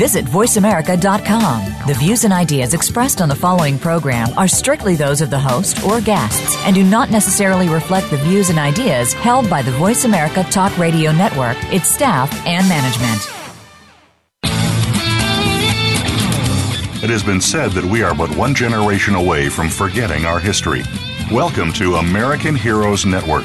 [0.00, 1.86] Visit VoiceAmerica.com.
[1.86, 5.84] The views and ideas expressed on the following program are strictly those of the host
[5.84, 10.06] or guests and do not necessarily reflect the views and ideas held by the Voice
[10.06, 13.20] America Talk Radio Network, its staff, and management.
[17.04, 20.82] It has been said that we are but one generation away from forgetting our history.
[21.30, 23.44] Welcome to American Heroes Network,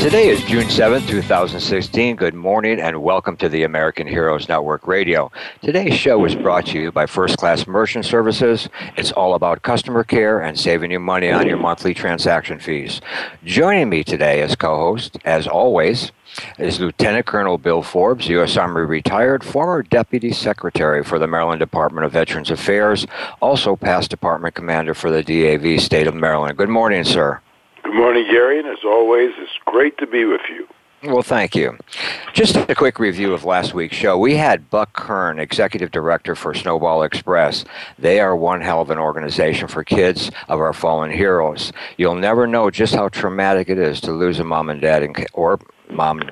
[0.00, 2.16] Today is June 7, 2016.
[2.16, 5.30] Good morning and welcome to the American Heroes Network Radio.
[5.60, 8.70] Today's show is brought to you by First Class Merchant Services.
[8.96, 13.02] It's all about customer care and saving you money on your monthly transaction fees.
[13.44, 16.12] Joining me today as co host, as always,
[16.58, 18.56] is Lieutenant Colonel Bill Forbes, U.S.
[18.56, 23.06] Army retired, former Deputy Secretary for the Maryland Department of Veterans Affairs,
[23.42, 26.56] also past Department Commander for the DAV State of Maryland.
[26.56, 27.42] Good morning, sir.
[27.90, 30.68] Good morning, Gary, and as always, it's great to be with you.
[31.02, 31.76] Well, thank you.
[32.32, 34.16] Just a quick review of last week's show.
[34.16, 37.64] We had Buck Kern, Executive Director for Snowball Express.
[37.98, 41.72] They are one hell of an organization for kids of our fallen heroes.
[41.96, 45.12] You'll never know just how traumatic it is to lose a mom and dad in,
[45.32, 45.58] or
[45.90, 46.22] mom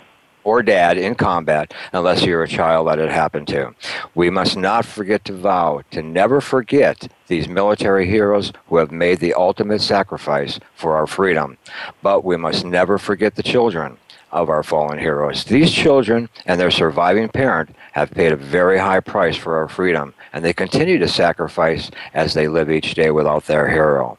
[0.49, 3.75] or dad in combat unless you're a child that it happened to.
[4.15, 9.19] We must not forget to vow to never forget these military heroes who have made
[9.21, 11.59] the ultimate sacrifice for our freedom.
[12.03, 13.99] But we must never forget the children
[14.33, 15.45] of our fallen heroes.
[15.45, 20.15] These children and their surviving parent have paid a very high price for our freedom,
[20.33, 24.19] and they continue to sacrifice as they live each day without their hero.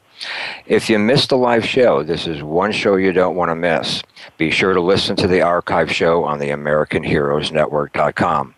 [0.66, 4.02] If you missed the live show, this is one show you don't want to miss.
[4.36, 8.54] Be sure to listen to the archive show on the AmericanHeroesNetwork.com.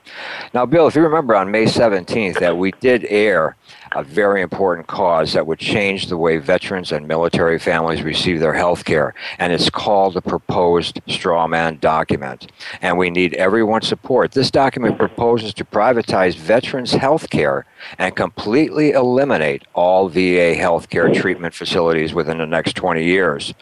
[0.55, 3.57] Now, Bill, if you remember on May 17th that we did air
[3.95, 8.55] a very important cause that would change the way veterans and military families receive their
[8.55, 12.51] health care, and it's called the proposed straw man document.
[12.81, 14.33] And we need everyone's support.
[14.33, 17.67] This document proposes to privatize veterans' health care
[17.99, 23.55] and completely eliminate all VA health care treatment facilities within the next 20 years.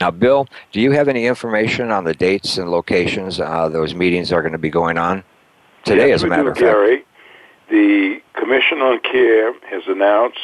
[0.00, 4.32] Now, Bill, do you have any information on the dates and locations uh, those meetings
[4.32, 5.24] are going to be going on?
[5.84, 6.66] Today, yes, as a matter do, of fact.
[6.66, 7.04] Gary.
[7.70, 10.40] The Commission on Care has announced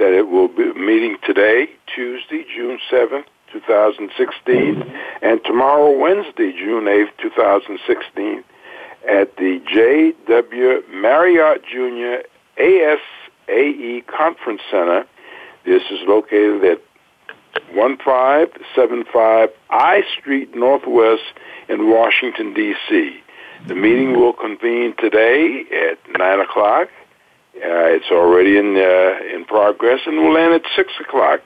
[0.00, 4.82] that it will be meeting today, Tuesday, June 7th, 2016,
[5.22, 8.42] and tomorrow, Wednesday, June 8th, 2016,
[9.08, 10.82] at the J.W.
[10.90, 12.26] Marriott Jr.
[12.60, 15.06] ASAE Conference Center.
[15.64, 16.82] This is located at
[17.72, 21.22] 1575 I Street Northwest
[21.68, 23.22] in Washington, D.C.
[23.66, 26.88] The meeting will convene today at 9 o'clock.
[27.56, 31.40] Uh, it's already in uh, in progress and will end at 6 o'clock.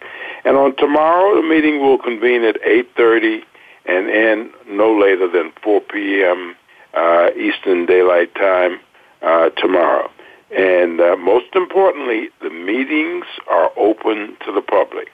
[0.44, 3.42] And on tomorrow, the meeting will convene at 8.30
[3.86, 6.54] and end no later than 4 p.m.
[6.92, 8.78] Uh, Eastern Daylight Time
[9.22, 10.10] uh, tomorrow.
[10.54, 15.08] And uh, most importantly, the meetings are open to the public.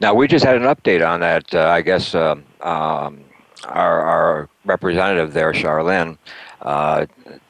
[0.00, 1.54] Now, we just had an update on that.
[1.54, 3.24] Uh, I guess um, um,
[3.68, 6.18] our, our representative there, Charlene,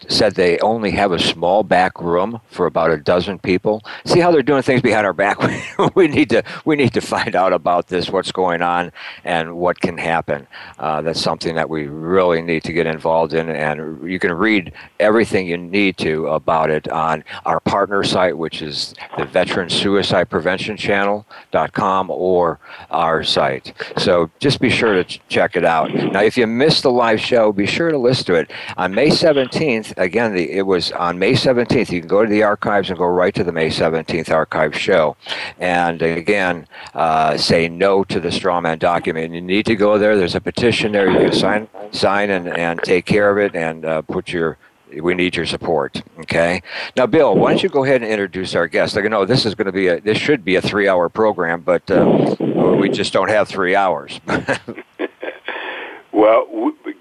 [0.09, 3.83] said they only have a small back room for about a dozen people.
[4.05, 5.39] See how they're doing things behind our back.
[5.95, 8.93] we need to we need to find out about this, what's going on,
[9.25, 10.47] and what can happen.
[10.79, 14.73] Uh, that's something that we really need to get involved in, and you can read
[15.01, 20.29] everything you need to about it on our partner site, which is the Veteran Suicide
[20.29, 22.59] Prevention Channel.com or
[22.91, 23.73] our site.
[23.97, 25.93] So just be sure to check it out.
[25.95, 29.04] Now, if you missed the live show, be sure to listen to it on May
[29.09, 29.97] 17th.
[29.97, 31.91] Again, the, it was on May 17th.
[31.91, 35.17] You can go to the archives and go right to the May 17th archive show.
[35.59, 39.35] And again, uh, say no to the strawman document.
[39.35, 40.17] You need to go there.
[40.17, 41.11] There's a petition there.
[41.11, 44.59] You can sign, sign and, and take care of it and uh, put your
[45.01, 46.03] we need your support.
[46.21, 46.63] Okay.
[46.97, 48.97] Now, Bill, why don't you go ahead and introduce our guest?
[48.97, 51.63] I know this is going to be a this should be a three hour program,
[51.63, 52.37] but uh,
[52.79, 54.21] we just don't have three hours.
[56.13, 56.47] well,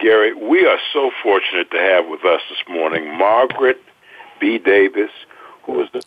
[0.03, 3.81] Gary, we are so fortunate to have with us this morning Margaret
[4.37, 4.57] B.
[4.57, 5.11] Davis,
[5.63, 6.03] who is the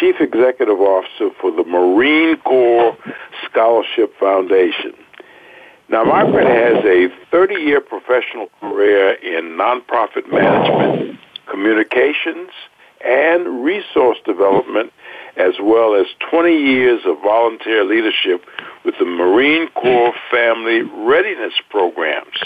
[0.00, 2.96] Chief Executive Officer for the Marine Corps
[3.48, 4.94] Scholarship Foundation.
[5.90, 12.50] Now, Margaret has a 30 year professional career in nonprofit management, communications,
[13.04, 14.92] and resource development,
[15.36, 18.44] as well as 20 years of volunteer leadership
[18.84, 22.38] with the Marine Corps Family Readiness Programs.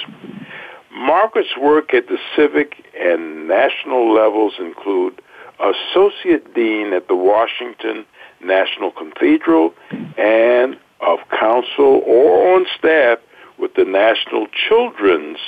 [0.93, 5.21] Margaret's work at the civic and national levels include
[5.61, 8.05] Associate Dean at the Washington
[8.43, 9.75] National Cathedral
[10.19, 13.19] and of counsel or on staff
[13.59, 15.38] with the National Children's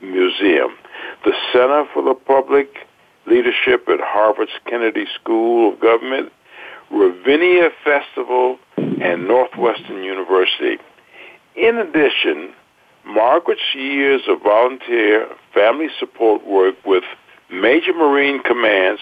[0.00, 0.76] Museum,
[1.24, 2.86] the Center for the Public
[3.26, 6.32] Leadership at Harvard's Kennedy School of Government,
[6.90, 10.78] Ravinia Festival, and Northwestern University.
[11.54, 12.52] In addition,
[13.06, 17.04] Margaret's years of volunteer family support work with
[17.50, 19.00] major Marine commands,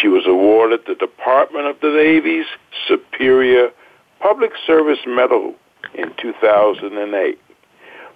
[0.00, 2.46] she was awarded the Department of the Navy's
[2.86, 3.70] Superior
[4.20, 5.54] Public Service Medal
[5.94, 7.38] in 2008.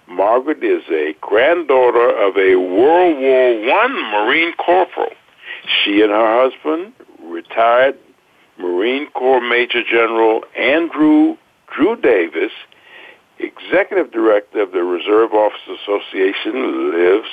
[0.07, 5.09] Margaret is a granddaughter of a World War I Marine corporal.
[5.83, 6.93] She and her husband,
[7.23, 7.97] retired
[8.57, 11.37] Marine Corps Major General Andrew
[11.75, 12.51] Drew Davis,
[13.39, 17.27] executive director of the Reserve Officers Association, lives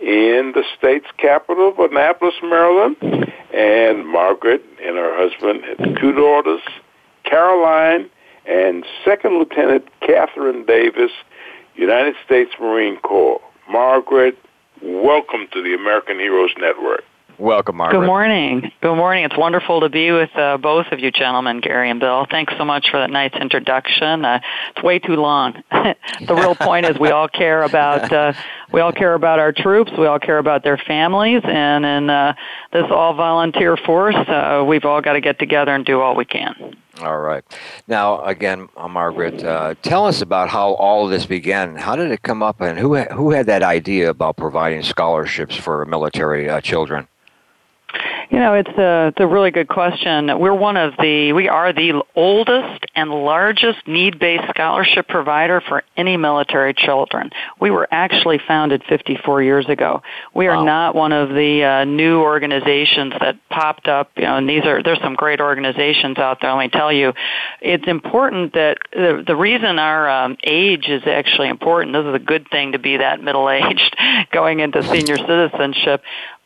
[0.00, 2.96] in the state's capital of Annapolis, Maryland.
[3.52, 6.62] And Margaret and her husband had two daughters,
[7.24, 8.08] Caroline
[8.46, 11.10] and Second Lieutenant Catherine Davis,
[11.74, 13.40] United States Marine Corps.
[13.70, 14.38] Margaret,
[14.82, 17.04] welcome to the American Heroes Network.
[17.38, 18.00] Welcome, Margaret.
[18.00, 18.72] Good morning.
[18.80, 19.24] Good morning.
[19.24, 22.26] It's wonderful to be with uh, both of you gentlemen, Gary and Bill.
[22.30, 24.24] Thanks so much for that nice introduction.
[24.24, 24.40] Uh,
[24.74, 25.62] it's way too long.
[25.72, 28.32] the real point is we all care about uh,
[28.72, 29.92] we all care about our troops.
[29.96, 32.34] We all care about their families, and in uh,
[32.72, 36.24] this all volunteer force, uh, we've all got to get together and do all we
[36.24, 36.76] can.
[37.00, 37.42] All right.
[37.88, 41.74] Now, again, uh, Margaret, uh, tell us about how all of this began.
[41.76, 45.84] How did it come up, and who who had that idea about providing scholarships for
[45.86, 47.08] military uh, children?
[48.30, 50.38] You know, it's a, it's a really good question.
[50.38, 56.16] We're one of the, we are the oldest and largest need-based scholarship provider for any
[56.16, 57.30] military children.
[57.60, 60.02] We were actually founded 54 years ago.
[60.34, 60.64] We are wow.
[60.64, 64.82] not one of the uh, new organizations that popped up, you know, and these are,
[64.82, 67.12] there's some great organizations out there, let me tell you.
[67.60, 72.24] It's important that the, the reason our um, age is actually important, this is a
[72.24, 73.96] good thing to be that middle-aged
[74.32, 76.02] going into senior citizenship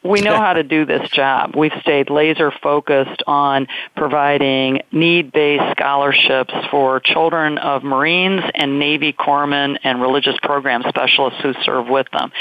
[0.09, 1.55] we know how to do this job.
[1.57, 3.67] We've stayed laser focused on
[3.97, 11.41] providing need based scholarships for children of Marines and Navy corpsmen and religious program specialists
[11.43, 12.33] who serve with them.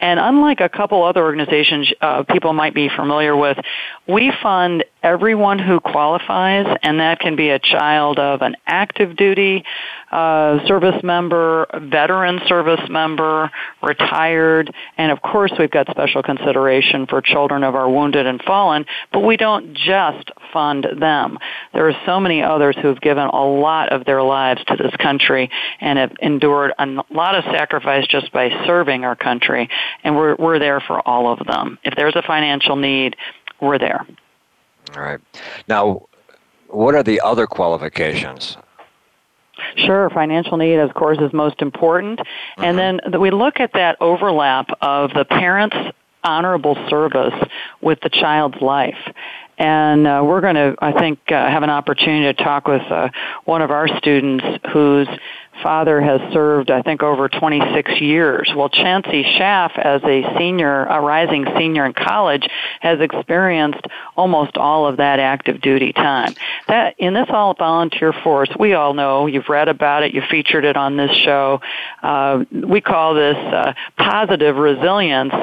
[0.00, 3.58] And unlike a couple other organizations uh, people might be familiar with,
[4.06, 9.64] we fund everyone who qualifies, and that can be a child of an active duty
[10.14, 13.50] uh, service member, veteran service member,
[13.82, 18.86] retired, and of course we've got special consideration for children of our wounded and fallen,
[19.12, 21.36] but we don't just fund them.
[21.72, 24.94] There are so many others who have given a lot of their lives to this
[24.96, 25.50] country
[25.80, 29.68] and have endured a lot of sacrifice just by serving our country,
[30.04, 31.76] and we're, we're there for all of them.
[31.82, 33.16] If there's a financial need,
[33.60, 34.06] we're there.
[34.94, 35.20] All right.
[35.66, 36.06] Now,
[36.68, 38.56] what are the other qualifications?
[39.76, 42.18] Sure, financial need, of course, is most important.
[42.18, 42.64] Mm-hmm.
[42.64, 45.76] And then we look at that overlap of the parent's
[46.24, 47.34] honorable service
[47.80, 48.98] with the child's life.
[49.56, 53.10] And uh, we're going to, I think, uh, have an opportunity to talk with uh,
[53.44, 55.08] one of our students whose
[55.62, 58.52] father has served, I think, over 26 years.
[58.54, 62.46] Well, Chancey Schaff, as a senior, a rising senior in college,
[62.80, 66.34] has experienced almost all of that active duty time.
[66.68, 70.64] That in this all volunteer force, we all know you've read about it, you featured
[70.64, 71.60] it on this show.
[72.02, 75.34] Uh, we call this uh, positive resilience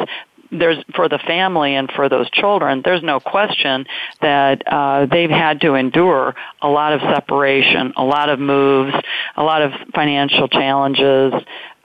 [0.51, 3.85] there's for the family and for those children, there's no question
[4.21, 8.93] that uh, they've had to endure a lot of separation, a lot of moves,
[9.35, 11.33] a lot of financial challenges,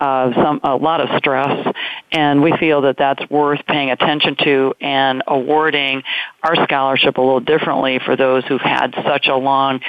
[0.01, 1.75] uh, some a lot of stress,
[2.13, 6.03] and we feel that that's worth paying attention to and awarding
[6.43, 9.81] our scholarship a little differently for those who've had such a long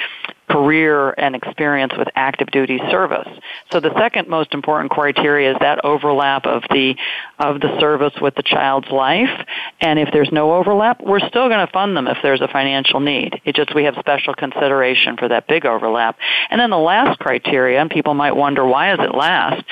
[0.48, 3.28] career and experience with active duty service.
[3.72, 6.96] So the second most important criteria is that overlap of the
[7.38, 9.46] of the service with the child's life.
[9.80, 13.00] And if there's no overlap, we're still going to fund them if there's a financial
[13.00, 13.40] need.
[13.44, 16.18] It just we have special consideration for that big overlap.
[16.50, 19.64] And then the last criteria, and people might wonder why is it last?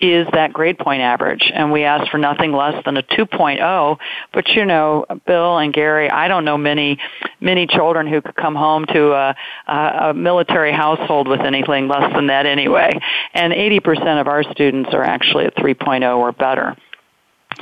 [0.00, 1.50] Is that grade point average.
[1.52, 3.98] And we ask for nothing less than a 2.0.
[4.32, 6.98] But you know, Bill and Gary, I don't know many,
[7.40, 9.36] many children who could come home to a,
[9.66, 12.98] a military household with anything less than that anyway.
[13.34, 16.76] And 80% of our students are actually at 3.0 or better.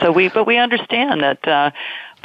[0.01, 1.71] So we, but we understand that uh,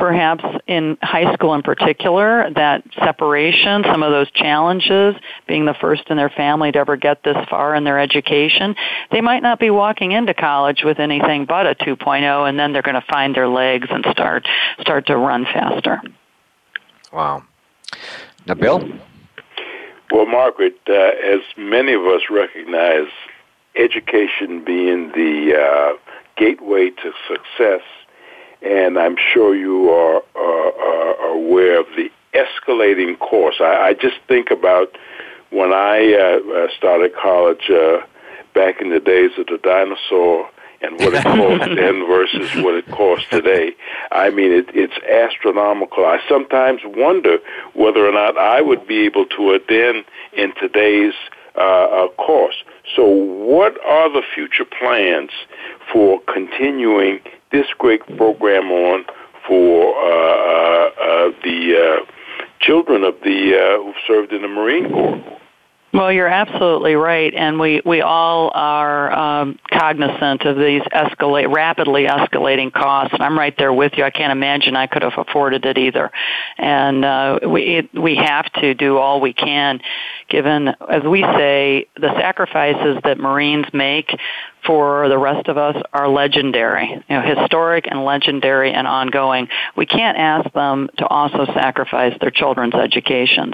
[0.02, 5.14] perhaps in high school in particular, that separation, some of those challenges,
[5.48, 8.76] being the first in their family to ever get this far in their education,
[9.12, 12.82] they might not be walking into college with anything but a 2.0 and then they're
[12.82, 14.48] going to find their legs and start
[14.80, 16.02] start to run faster.
[17.14, 17.44] Wow.
[18.48, 18.80] Now, Bill?
[20.10, 23.08] Well, Margaret, uh, as many of us recognize,
[23.76, 25.98] education being the uh,
[26.38, 27.82] gateway to success
[28.62, 33.56] and I'm sure you are, are aware of the escalating course.
[33.60, 34.98] I, I just think about
[35.50, 37.98] when I uh, uh, started college uh,
[38.54, 40.50] back in the days of the dinosaur
[40.82, 43.74] and what it cost then versus what it costs today.
[44.12, 46.06] I mean, it, it's astronomical.
[46.06, 47.38] I sometimes wonder
[47.74, 51.14] whether or not I would be able to attend in today's
[51.56, 52.56] uh, uh, course.
[52.96, 55.32] So, what are the future plans
[55.92, 57.20] for continuing
[57.52, 59.06] this great program on
[59.48, 62.12] for uh, uh, uh, the uh,
[62.60, 65.40] children of the uh, who served in the Marine Corps.
[65.94, 72.06] Well, you're absolutely right, and we we all are um, cognizant of these escalate rapidly
[72.06, 73.14] escalating costs.
[73.14, 74.06] And I'm right there with you.
[74.06, 76.10] I can't imagine I could have afforded it either,
[76.58, 79.82] and uh, we it, we have to do all we can,
[80.30, 84.18] given as we say the sacrifices that Marines make
[84.66, 89.48] for the rest of us are legendary, you know, historic and legendary and ongoing.
[89.76, 93.54] We can't ask them to also sacrifice their children's educations.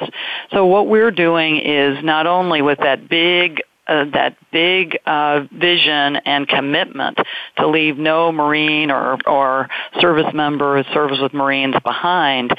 [0.52, 6.18] So what we're doing is not only with that big uh, that big uh, vision
[6.18, 7.18] and commitment
[7.58, 9.70] to leave no Marine or, or
[10.02, 12.54] service member who serves with Marines behind,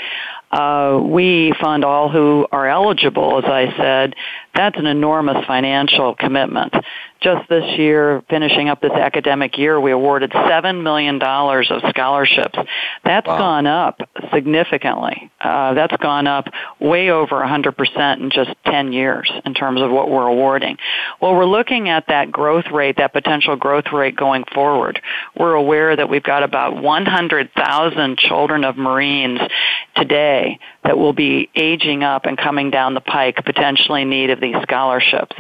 [0.50, 4.14] uh, we fund all who are eligible, as I said.
[4.54, 6.72] That's an enormous financial commitment
[7.20, 12.58] just this year, finishing up this academic year, we awarded $7 million of scholarships.
[13.04, 13.38] That's wow.
[13.38, 14.00] gone up
[14.32, 15.30] significantly.
[15.40, 16.46] Uh, that's gone up
[16.80, 20.76] way over 100% in just 10 years in terms of what we're awarding.
[21.20, 25.00] Well, we're looking at that growth rate, that potential growth rate going forward.
[25.36, 29.40] We're aware that we've got about 100,000 children of Marines
[29.96, 34.40] today that will be aging up and coming down the pike, potentially in need of
[34.40, 35.36] these scholarships.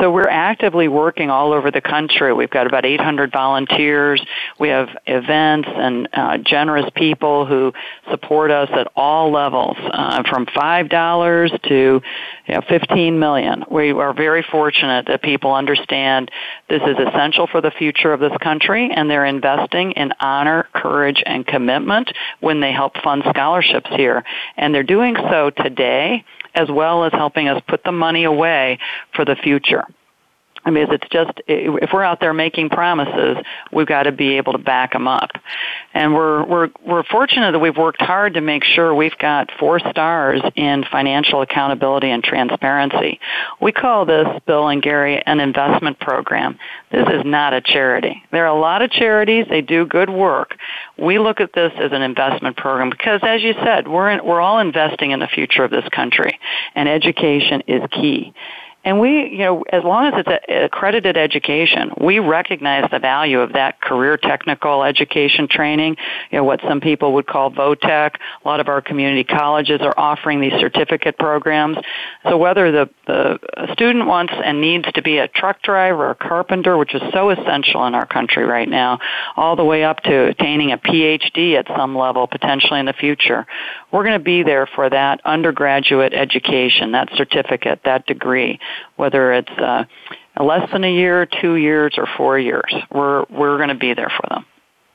[0.00, 2.32] So we're actively working all over the country.
[2.32, 4.20] We've got about 800 volunteers.
[4.58, 7.72] We have events and uh, generous people who
[8.10, 12.02] support us at all levels, uh, from five dollars to
[12.46, 13.64] you know, 15 million.
[13.70, 16.30] We are very fortunate that people understand
[16.68, 21.22] this is essential for the future of this country, and they're investing in honor, courage,
[21.24, 24.24] and commitment when they help fund scholarships here.
[24.56, 28.78] And they're doing so today as well as helping us put the money away
[29.14, 29.84] for the future.
[30.64, 33.36] I mean, it's just if we're out there making promises,
[33.72, 35.30] we've got to be able to back them up.
[35.92, 39.80] And we're we're we're fortunate that we've worked hard to make sure we've got four
[39.80, 43.18] stars in financial accountability and transparency.
[43.60, 46.58] We call this Bill and Gary an investment program.
[46.92, 48.22] This is not a charity.
[48.30, 50.56] There are a lot of charities; they do good work.
[50.96, 54.40] We look at this as an investment program because, as you said, we're in, we're
[54.40, 56.38] all investing in the future of this country,
[56.76, 58.32] and education is key.
[58.84, 63.52] And we, you know, as long as it's accredited education, we recognize the value of
[63.52, 65.96] that career technical education training,
[66.30, 68.18] you know, what some people would call vo-tech.
[68.44, 71.76] A lot of our community colleges are offering these certificate programs.
[72.24, 73.38] So whether the, the
[73.72, 77.30] student wants and needs to be a truck driver or a carpenter, which is so
[77.30, 78.98] essential in our country right now,
[79.36, 83.46] all the way up to attaining a PhD at some level potentially in the future,
[83.92, 88.58] we're going to be there for that undergraduate education, that certificate, that degree
[88.96, 89.84] whether it's uh,
[90.40, 92.74] less than a year, two years, or four years.
[92.90, 94.44] We're we're going to be there for them.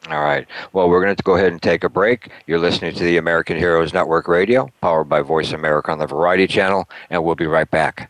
[0.10, 0.48] All right.
[0.72, 2.29] Well, we're going to go ahead and take a break.
[2.46, 6.48] You're listening to the American Heroes Network Radio, powered by Voice America on the Variety
[6.48, 8.10] Channel, and we'll be right back.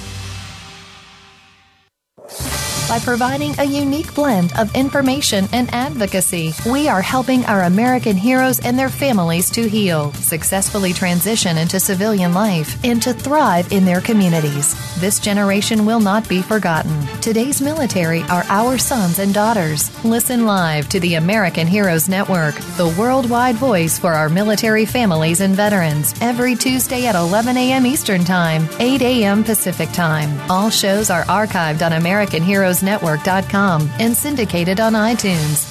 [2.91, 6.53] by providing a unique blend of information and advocacy.
[6.69, 12.33] We are helping our American heroes and their families to heal, successfully transition into civilian
[12.33, 14.75] life, and to thrive in their communities.
[14.99, 16.91] This generation will not be forgotten.
[17.21, 19.91] Today's military are our sons and daughters.
[20.03, 25.55] Listen live to the American Heroes Network, the worldwide voice for our military families and
[25.55, 27.85] veterans, every Tuesday at 11 a.m.
[27.85, 29.43] Eastern Time, 8 a.m.
[29.43, 30.35] Pacific Time.
[30.49, 35.70] All shows are archived on AmericanHeroesNetwork.com and syndicated on iTunes.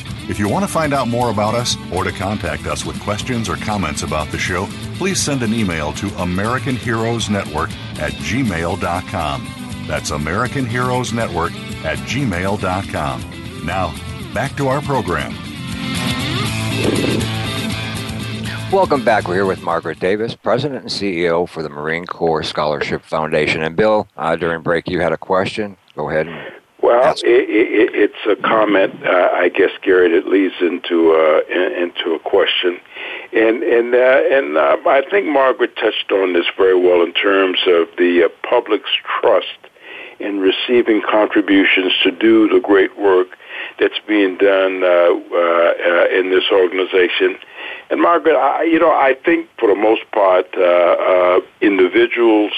[0.31, 3.49] If you want to find out more about us or to contact us with questions
[3.49, 7.69] or comments about the show, please send an email to American Heroes Network
[7.99, 9.47] at gmail.com.
[9.87, 11.51] That's American Heroes Network
[11.83, 13.65] at gmail.com.
[13.65, 13.93] Now,
[14.33, 15.35] back to our program.
[18.71, 19.27] Welcome back.
[19.27, 23.63] We're here with Margaret Davis, President and CEO for the Marine Corps Scholarship Foundation.
[23.63, 25.75] And Bill, uh, during break, you had a question.
[25.93, 26.60] Go ahead.
[26.81, 32.15] Well, it, it, it's a comment, uh, I guess, Gary, It leads into uh, into
[32.15, 32.79] a question,
[33.31, 37.59] and and uh, and uh, I think Margaret touched on this very well in terms
[37.67, 38.89] of the uh, public's
[39.21, 39.59] trust
[40.19, 43.27] in receiving contributions to do the great work
[43.79, 47.37] that's being done uh, uh, uh, in this organization.
[47.89, 52.53] And Margaret, I, you know, I think for the most part, uh, uh, individuals,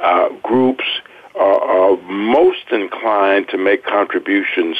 [0.00, 0.84] uh, groups
[1.34, 4.76] are, are most inclined to make contributions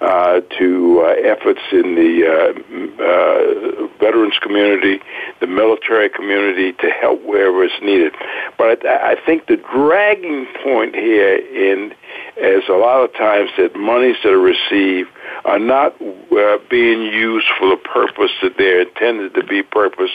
[0.00, 5.00] uh, to uh, efforts in the uh, uh, veterans community,
[5.40, 8.12] the military community, to help wherever it's needed.
[8.58, 11.94] But I, I think the dragging point here in
[12.36, 15.08] is a lot of times that monies that are received
[15.44, 20.10] are not uh, being used for the purpose that they're intended to be purpose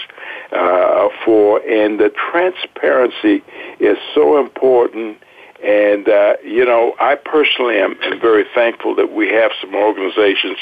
[0.51, 3.43] uh, for, and the transparency
[3.79, 5.17] is so important
[5.63, 10.57] and, uh, you know, I personally am, am very thankful that we have some organizations,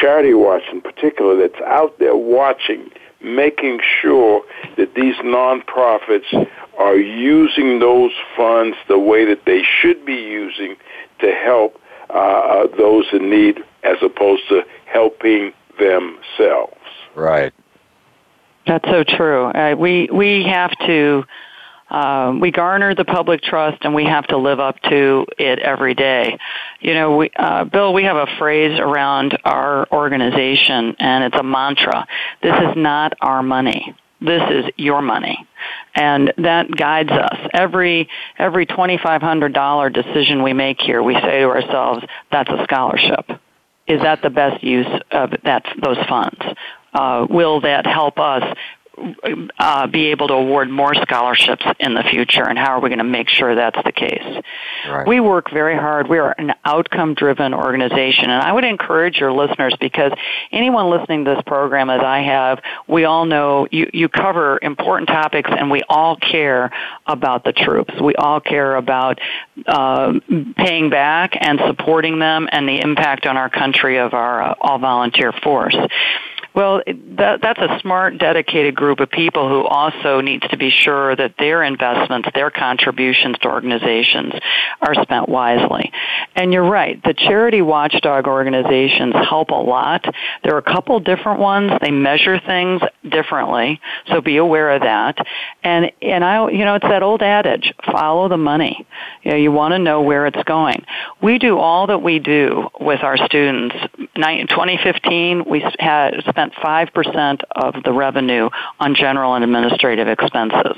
[0.00, 2.90] Charity Watch in particular, that's out there watching,
[3.22, 4.42] making sure
[4.76, 10.76] that these nonprofits are using those funds the way that they should be using
[11.20, 11.78] to help
[12.10, 16.76] uh, uh those in need as opposed to helping themselves.
[17.14, 17.52] Right.
[18.66, 19.46] That's so true.
[19.46, 21.24] Uh, we we have to
[21.92, 25.94] um, we garner the public trust and we have to live up to it every
[25.94, 26.38] day.
[26.80, 31.42] You know, we, uh, Bill, we have a phrase around our organization and it's a
[31.42, 32.06] mantra.
[32.42, 33.94] This is not our money.
[34.22, 35.46] This is your money.
[35.94, 37.36] And that guides us.
[37.52, 43.28] Every, every $2,500 decision we make here, we say to ourselves, that's a scholarship.
[43.86, 46.40] Is that the best use of that, those funds?
[46.94, 48.56] Uh, will that help us
[49.58, 52.98] uh, be able to award more scholarships in the future, and how are we going
[52.98, 54.42] to make sure that's the case?
[54.88, 55.06] Right.
[55.06, 56.08] We work very hard.
[56.08, 60.12] We are an outcome driven organization, and I would encourage your listeners because
[60.50, 65.08] anyone listening to this program, as I have, we all know you, you cover important
[65.08, 66.70] topics, and we all care
[67.06, 67.94] about the troops.
[68.00, 69.20] We all care about
[69.66, 70.14] uh,
[70.56, 74.78] paying back and supporting them and the impact on our country of our uh, all
[74.78, 75.76] volunteer force.
[76.54, 81.16] Well, that, that's a smart, dedicated group of people who also needs to be sure
[81.16, 84.34] that their investments, their contributions to organizations
[84.80, 85.92] are spent wisely.
[86.34, 90.04] And you're right, the charity watchdog organizations help a lot.
[90.42, 91.72] There are a couple different ones.
[91.80, 95.16] They measure things differently, so be aware of that.
[95.62, 98.86] And and I, you know, it's that old adage: follow the money.
[99.22, 100.84] You know, you want to know where it's going.
[101.20, 103.76] We do all that we do with our students.
[104.16, 108.48] 2015, we had spent spent 5% of the revenue
[108.80, 110.76] on general and administrative expenses.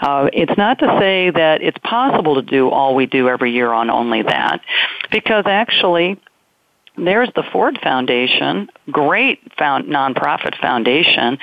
[0.00, 3.72] Uh, it's not to say that it's possible to do all we do every year
[3.72, 4.60] on only that,
[5.10, 6.20] because actually,
[6.96, 11.38] there's the Ford Foundation, great found, nonprofit foundation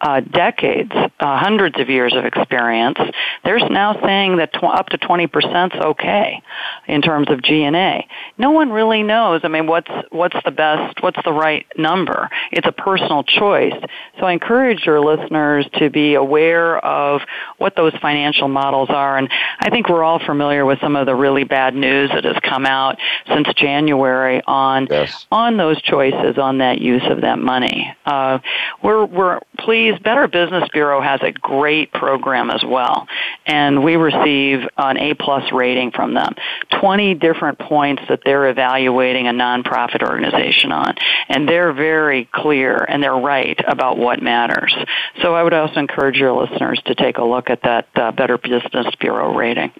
[0.00, 2.98] uh, decades, uh, hundreds of years of experience,
[3.44, 6.42] they're now saying that tw- up to 20% is okay
[6.86, 8.06] in terms of G&A.
[8.38, 9.42] No one really knows.
[9.44, 11.02] I mean, what's what's the best?
[11.02, 12.30] What's the right number?
[12.50, 13.74] It's a personal choice.
[14.18, 17.20] So I encourage your listeners to be aware of
[17.58, 19.18] what those financial models are.
[19.18, 22.36] And I think we're all familiar with some of the really bad news that has
[22.42, 25.26] come out since January on yes.
[25.30, 27.94] on those choices on that use of that money.
[28.06, 28.38] Uh,
[28.82, 29.89] we're we're pleased.
[29.98, 33.08] Better Business Bureau has a great program as well,
[33.46, 36.34] and we receive an A plus rating from them.
[36.80, 40.94] Twenty different points that they're evaluating a nonprofit organization on,
[41.28, 44.74] and they're very clear and they're right about what matters.
[45.22, 48.38] So I would also encourage your listeners to take a look at that uh, Better
[48.38, 49.72] Business Bureau rating.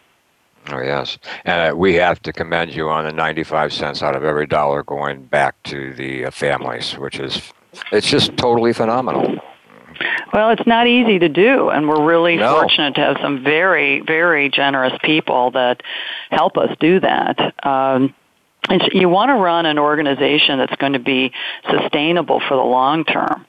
[0.71, 4.25] Oh yes, and uh, we have to commend you on the ninety-five cents out of
[4.25, 7.53] every dollar going back to the uh, families, which is
[7.93, 9.39] it's just totally phenomenal.
[10.33, 12.55] Well, it's not easy to do, and we're really no.
[12.55, 15.83] fortunate to have some very, very generous people that
[16.31, 17.67] help us do that.
[17.67, 18.15] Um,
[18.69, 21.33] and you want to run an organization that's going to be
[21.69, 23.47] sustainable for the long term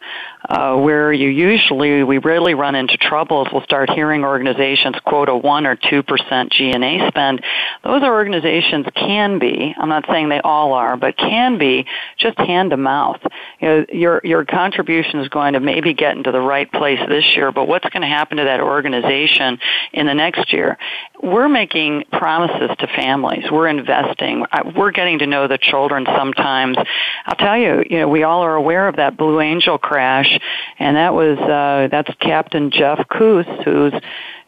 [0.47, 3.47] uh, where you usually we rarely run into troubles.
[3.51, 7.43] We'll start hearing organizations quote a one or two percent G&A spend.
[7.83, 9.73] Those organizations can be.
[9.77, 11.85] I'm not saying they all are, but can be
[12.17, 13.21] just hand to mouth.
[13.59, 17.35] You know, your your contribution is going to maybe get into the right place this
[17.35, 19.59] year, but what's going to happen to that organization
[19.93, 20.77] in the next year?
[21.21, 23.45] We're making promises to families.
[23.51, 24.45] We're investing.
[24.75, 26.77] We're getting to know the children sometimes.
[27.25, 30.31] I'll tell you, you know, we all are aware of that Blue Angel crash
[30.79, 33.93] and that was uh, that's Captain Jeff Kuss, who's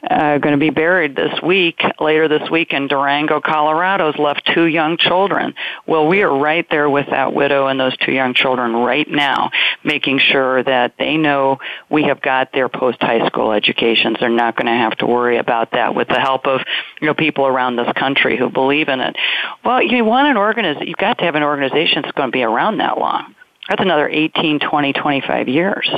[0.09, 4.49] uh, going to be buried this week, later this week in Durango, Colorado, has left
[4.53, 5.53] two young children.
[5.87, 9.51] Well, we are right there with that widow and those two young children right now,
[9.83, 14.17] making sure that they know we have got their post high school educations.
[14.19, 16.61] They're not going to have to worry about that with the help of
[16.99, 19.15] you know people around this country who believe in it.
[19.63, 20.87] Well, you want an organization.
[20.87, 23.35] You've got to have an organization that's going to be around that long
[23.67, 25.89] that's another 18, 20, 25 years.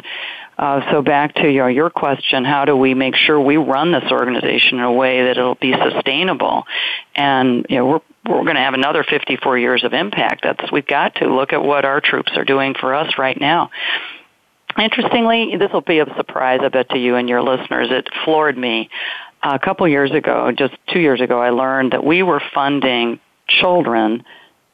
[0.57, 4.09] Uh, so back to your, your question, how do we make sure we run this
[4.09, 6.63] organization in a way that it'll be sustainable?
[7.15, 10.41] And you know, we're we're going to have another 54 years of impact.
[10.43, 13.69] That's we've got to look at what our troops are doing for us right now.
[14.77, 17.89] Interestingly, this will be a surprise, I bet, to you and your listeners.
[17.91, 18.89] It floored me.
[19.43, 24.23] A couple years ago, just two years ago, I learned that we were funding children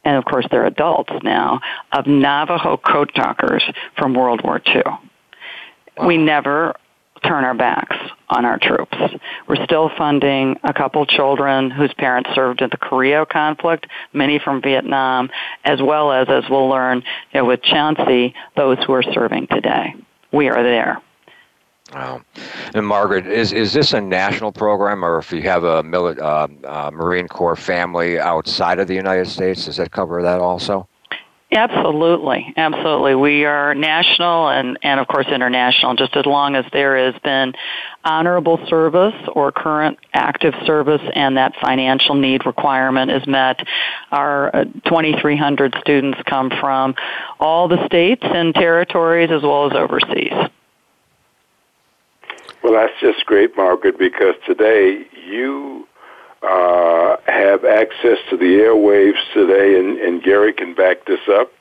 [0.04, 1.62] and of course they're adults now,
[1.92, 3.64] of Navajo code talkers
[3.98, 4.84] from World War II.
[4.86, 6.08] Wow.
[6.08, 6.76] We never
[7.24, 7.96] turn our backs
[8.30, 8.98] on our troops.
[9.48, 14.62] We're still funding a couple children whose parents served in the Korea conflict, many from
[14.62, 15.30] Vietnam,
[15.64, 19.94] as well as, as we'll learn you know, with Chauncey, those who are serving today.
[20.32, 21.02] We are there.
[21.94, 22.22] Wow.
[22.74, 26.48] And Margaret, is, is this a national program, or if you have a mili- uh,
[26.66, 30.88] uh, Marine Corps family outside of the United States, does that cover that also?
[31.54, 33.14] Absolutely, absolutely.
[33.14, 37.54] We are national and, and of course international, just as long as there has been
[38.06, 43.60] honorable service or current active service and that financial need requirement is met.
[44.12, 46.96] Our uh, 2,300 students come from
[47.38, 50.32] all the states and territories as well as overseas.
[52.64, 55.88] Well, that's just great, Margaret, because today you
[56.44, 61.52] uh, have access to the airwaves today, and, and Gary can back this up.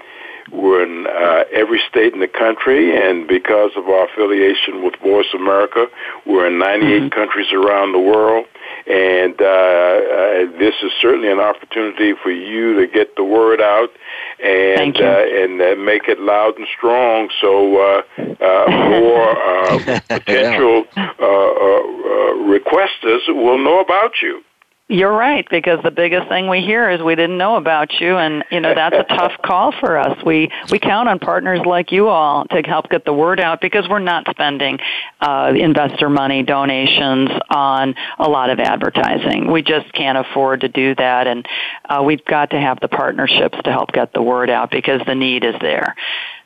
[0.53, 5.33] We're in uh, every state in the country, and because of our affiliation with Voice
[5.35, 5.87] America,
[6.27, 7.09] we're in 98 mm-hmm.
[7.09, 8.47] countries around the world.
[8.91, 13.91] And uh, uh, this is certainly an opportunity for you to get the word out
[14.43, 20.85] and uh, and uh, make it loud and strong, so uh, uh, more uh, potential
[20.97, 24.43] uh, uh, uh, requesters will know about you.
[24.91, 28.43] You're right because the biggest thing we hear is we didn't know about you and
[28.51, 30.21] you know that's a tough call for us.
[30.25, 33.89] We we count on partners like you all to help get the word out because
[33.89, 34.81] we're not spending
[35.21, 39.53] uh investor money donations on a lot of advertising.
[39.53, 41.47] We just can't afford to do that and
[41.89, 45.15] uh we've got to have the partnerships to help get the word out because the
[45.15, 45.95] need is there.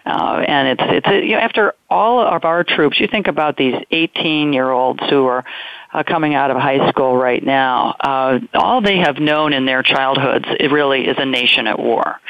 [0.06, 3.74] Uh, and it's it's you know, after all of our troops, you think about these
[3.90, 5.46] 18 year olds who are
[5.94, 9.82] uh, coming out of high school right now, uh, all they have known in their
[9.82, 12.20] childhoods it really is a nation at war,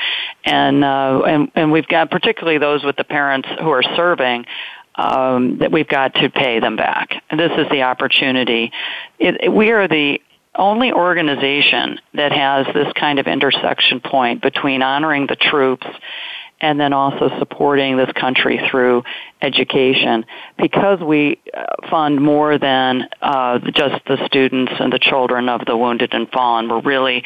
[0.44, 4.44] and uh, and and we've got particularly those with the parents who are serving.
[4.96, 7.20] Um, that we've got to pay them back.
[7.28, 8.70] And this is the opportunity.
[9.18, 10.20] It, it, we are the
[10.54, 15.86] only organization that has this kind of intersection point between honoring the troops
[16.60, 19.02] and then also supporting this country through
[19.42, 20.24] education.
[20.58, 25.76] Because we uh, fund more than uh, just the students and the children of the
[25.76, 27.24] wounded and fallen, we're really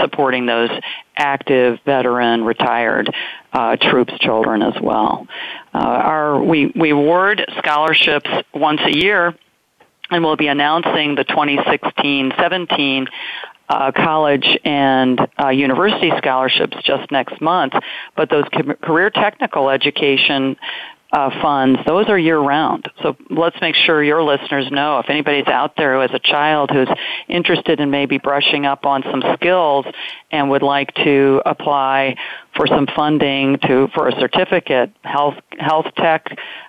[0.00, 0.70] supporting those
[1.16, 3.12] active, veteran, retired
[3.52, 5.26] uh, troops children as well.
[5.74, 9.34] Uh, our, we, we award scholarships once a year,
[10.10, 13.06] and we'll be announcing the 2016-17
[13.68, 17.72] uh, college and uh, university scholarships just next month,
[18.16, 18.44] but those
[18.82, 20.56] career technical education
[21.12, 22.90] uh, funds, those are year round.
[23.02, 26.70] So let's make sure your listeners know if anybody's out there who has a child
[26.70, 26.88] who's
[27.28, 29.84] interested in maybe brushing up on some skills
[30.30, 32.16] and would like to apply
[32.56, 36.26] for some funding to for a certificate, health health tech,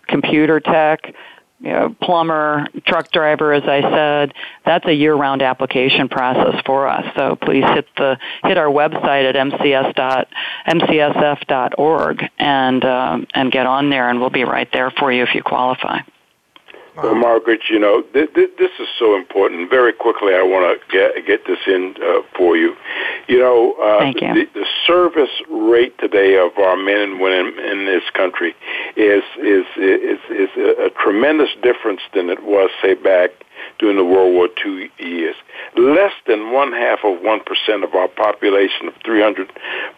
[0.08, 1.13] computer tech,
[1.63, 4.34] you know, plumber, truck driver, as I said,
[4.65, 7.06] that's a year-round application process for us.
[7.15, 10.26] So please hit the hit our website at mcs
[10.67, 15.34] mcsf.org and um, and get on there, and we'll be right there for you if
[15.34, 15.99] you qualify.
[16.95, 19.69] Well, Margaret, you know, th- th- this is so important.
[19.69, 22.75] Very quickly, I want to get, get this in uh, for you.
[23.27, 24.34] You know, uh, Thank you.
[24.34, 28.56] The, the service rate today of our men and women in this country
[28.95, 33.32] is is is, is a, a tremendous difference than it was, say, back
[33.80, 35.36] during the World War II years.
[35.78, 39.52] Less than one half of one percent of our population of 300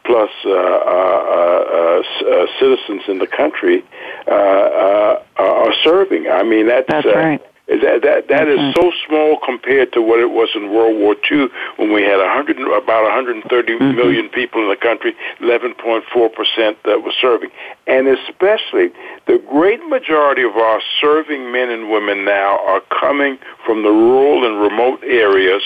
[0.06, 3.84] plus uh, uh, uh, uh, citizens in the country
[4.28, 6.28] uh, uh, are serving.
[6.28, 7.42] I mean, that's, that's right.
[7.68, 11.48] That that that is so small compared to what it was in World War II
[11.78, 13.96] when we had 100 about 130 mm-hmm.
[13.98, 17.50] million people in the country, 11.4 percent that were serving,
[17.88, 18.94] and especially
[19.26, 24.46] the great majority of our serving men and women now are coming from the rural
[24.46, 25.64] and remote areas,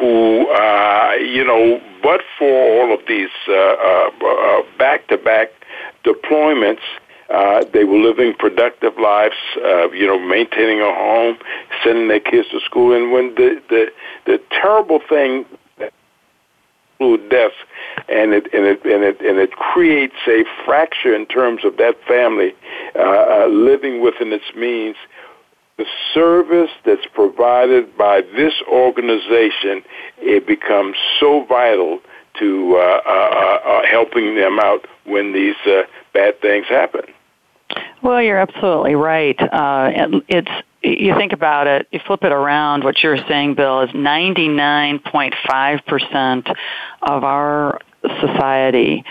[0.00, 5.50] who uh, you know, but for all of these uh, uh, back-to-back
[6.04, 6.82] deployments
[7.30, 11.36] uh, they were living productive lives, uh, you know, maintaining a home,
[11.84, 12.96] sending their kids to school.
[12.96, 13.92] And when the the,
[14.24, 15.44] the terrible thing
[16.98, 17.52] include death,
[18.08, 21.96] and it and it and it and it creates a fracture in terms of that
[22.06, 22.54] family
[22.96, 24.96] uh, uh, living within its means.
[25.76, 29.84] The service that's provided by this organization
[30.18, 32.00] it becomes so vital
[32.40, 37.02] to uh, uh, uh, uh helping them out when these uh, bad things happen.
[38.02, 39.38] Well, you're absolutely right.
[39.40, 40.50] Uh, it's
[40.82, 42.84] you think about it, you flip it around.
[42.84, 46.48] What you're saying, Bill, is 99.5 percent
[47.02, 47.80] of our
[48.20, 49.04] society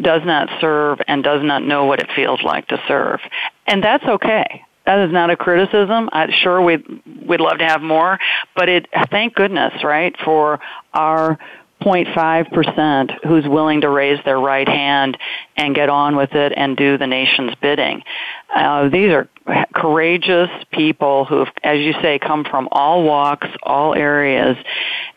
[0.00, 3.20] does not serve and does not know what it feels like to serve,
[3.66, 4.64] and that's okay.
[4.86, 6.08] That is not a criticism.
[6.12, 6.84] I'm sure we'd
[7.26, 8.18] we'd love to have more,
[8.56, 10.58] but it thank goodness, right, for
[10.92, 11.38] our
[11.82, 15.16] 0.5% who's willing to raise their right hand
[15.56, 18.02] and get on with it and do the nation's bidding.
[18.54, 19.28] Uh, these are
[19.74, 24.56] courageous people who, as you say, come from all walks, all areas.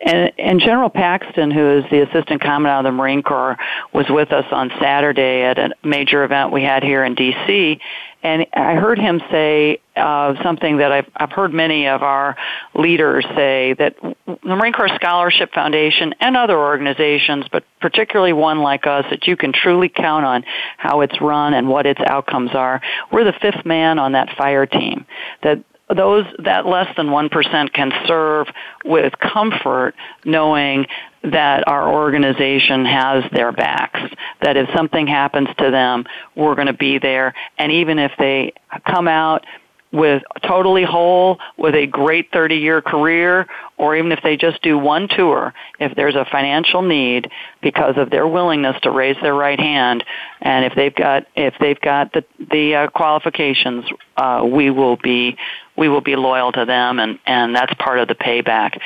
[0.05, 3.57] And, and General Paxton, who is the Assistant Commandant of the Marine Corps,
[3.93, 7.79] was with us on Saturday at a major event we had here in D.C
[8.23, 12.35] and I heard him say uh, something that I've, I've heard many of our
[12.75, 18.85] leaders say that the Marine Corps Scholarship Foundation and other organizations, but particularly one like
[18.85, 20.43] us that you can truly count on
[20.77, 22.81] how it's run and what its outcomes are.
[23.11, 25.05] We're the fifth man on that fire team.
[25.43, 25.63] That
[25.95, 28.47] those that less than 1% can serve
[28.85, 29.93] with comfort
[30.25, 30.87] knowing
[31.23, 34.01] that our organization has their backs
[34.41, 37.33] that if something happens to them we're going to be there.
[37.57, 38.53] And even if they
[38.85, 39.45] come out
[39.91, 43.47] with totally whole with a great 30 year career
[43.81, 47.29] or even if they just do one tour if there's a financial need
[47.61, 50.03] because of their willingness to raise their right hand
[50.39, 53.83] and if they've got if they've got the the uh, qualifications
[54.17, 55.35] uh, we will be
[55.75, 58.79] we will be loyal to them and and that's part of the payback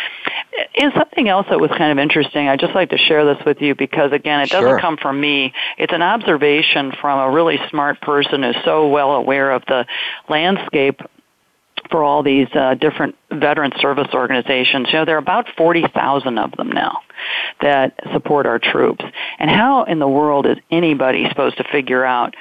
[0.80, 3.62] and something else that was kind of interesting i'd just like to share this with
[3.62, 4.80] you because again it doesn't sure.
[4.80, 9.52] come from me it's an observation from a really smart person who's so well aware
[9.52, 9.86] of the
[10.30, 11.02] landscape
[11.89, 14.88] for all these uh, different veteran service organizations.
[14.91, 17.00] You know, there are about 40,000 of them now
[17.62, 19.04] that support our troops.
[19.39, 22.36] And how in the world is anybody supposed to figure out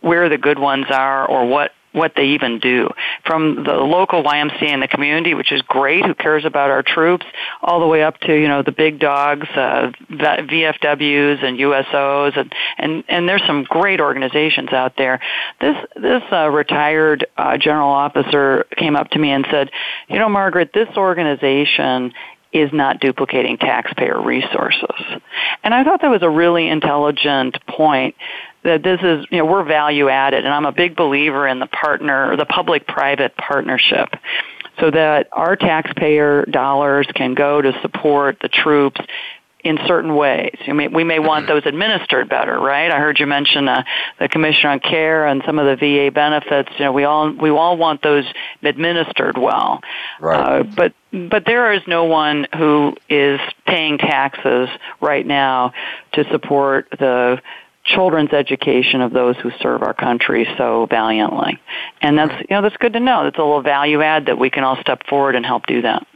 [0.00, 2.88] where the good ones are or what what they even do.
[3.26, 7.26] From the local YMCA in the community, which is great, who cares about our troops,
[7.62, 12.54] all the way up to, you know, the big dogs, uh, VFWs and USOs, and,
[12.78, 15.20] and, and there's some great organizations out there.
[15.60, 19.70] This, this uh, retired uh, general officer came up to me and said,
[20.08, 22.12] you know, Margaret, this organization
[22.52, 25.20] is not duplicating taxpayer resources.
[25.62, 28.16] And I thought that was a really intelligent point
[28.62, 31.66] that this is, you know, we're value added, and I'm a big believer in the
[31.66, 34.10] partner, the public-private partnership
[34.78, 39.00] so that our taxpayer dollars can go to support the troops
[39.62, 40.56] in certain ways.
[40.66, 42.90] You may, we may want those administered better, right?
[42.90, 43.84] I heard you mention uh,
[44.18, 46.70] the Commission on Care and some of the VA benefits.
[46.78, 48.24] You know, we all we all want those
[48.62, 49.80] administered well.
[50.18, 50.60] Right.
[50.60, 54.68] Uh, but but there is no one who is paying taxes
[55.00, 55.74] right now
[56.12, 57.42] to support the
[57.84, 61.58] children's education of those who serve our country so valiantly.
[62.00, 63.24] And that's you know that's good to know.
[63.24, 66.06] That's a little value add that we can all step forward and help do that.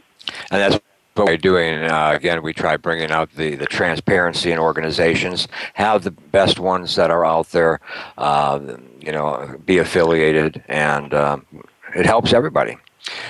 [0.51, 0.79] And that's
[1.15, 1.83] what we're doing.
[1.83, 6.95] Uh, again, we try bringing out the, the transparency in organizations, have the best ones
[6.95, 7.79] that are out there,
[8.17, 8.59] uh,
[8.99, 11.45] you know, be affiliated, and um,
[11.95, 12.77] it helps everybody.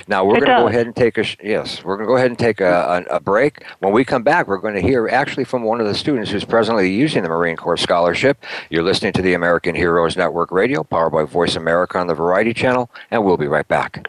[0.07, 1.83] Now we're going to go ahead and take a yes.
[1.83, 3.63] We're going to go ahead and take a, a, a, break.
[3.79, 6.45] When we come back, we're going to hear actually from one of the students who's
[6.45, 8.43] presently using the Marine Corps scholarship.
[8.69, 12.53] You're listening to the American Heroes Network Radio, powered by Voice America on the Variety
[12.53, 14.05] Channel, and we'll be right back.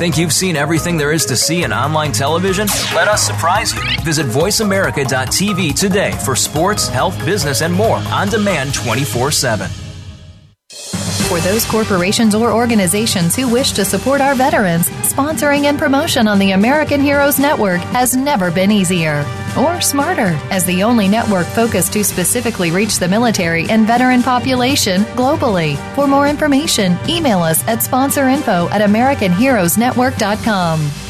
[0.00, 2.66] Think you've seen everything there is to see in online television?
[2.94, 3.82] Let us surprise you.
[4.02, 9.68] Visit VoiceAmerica.tv today for sports, health, business, and more on demand 24 7.
[11.28, 16.38] For those corporations or organizations who wish to support our veterans, sponsoring and promotion on
[16.38, 19.22] the American Heroes Network has never been easier
[19.56, 25.02] or smarter as the only network focused to specifically reach the military and veteran population
[25.16, 25.78] globally.
[25.94, 31.09] For more information, email us at sponsorinfo at americanheroesnetwork.com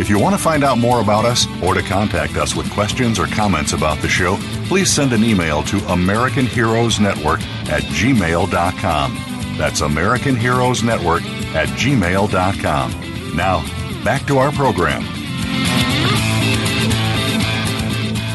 [0.00, 3.18] If you want to find out more about us or to contact us with questions
[3.18, 9.18] or comments about the show, please send an email to American Heroes Network at gmail.com.
[9.58, 11.22] That's American Heroes Network
[11.54, 13.36] at gmail.com.
[13.36, 15.02] Now, back to our program.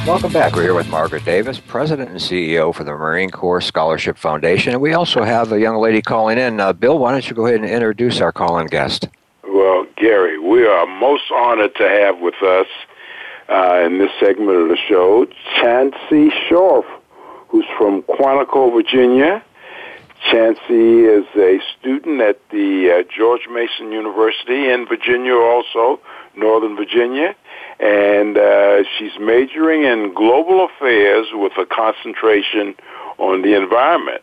[0.06, 0.56] Welcome back.
[0.56, 4.74] We're here with Margaret Davis, President and CEO for the Marine Corps Scholarship Foundation.
[4.74, 6.60] And we also have a young lady calling in.
[6.60, 9.10] Uh, Bill, why don't you go ahead and introduce our call in guest?
[10.56, 12.68] We are most honored to have with us
[13.50, 15.28] uh, in this segment of the show
[15.60, 16.86] Chancey Shorf,
[17.50, 19.44] who's from Quantico, Virginia.
[20.32, 26.00] Chancey is a student at the uh, George Mason University in Virginia, also
[26.38, 27.36] Northern Virginia,
[27.82, 32.76] and uh, she's majoring in global affairs with a concentration
[33.18, 34.22] on the environment.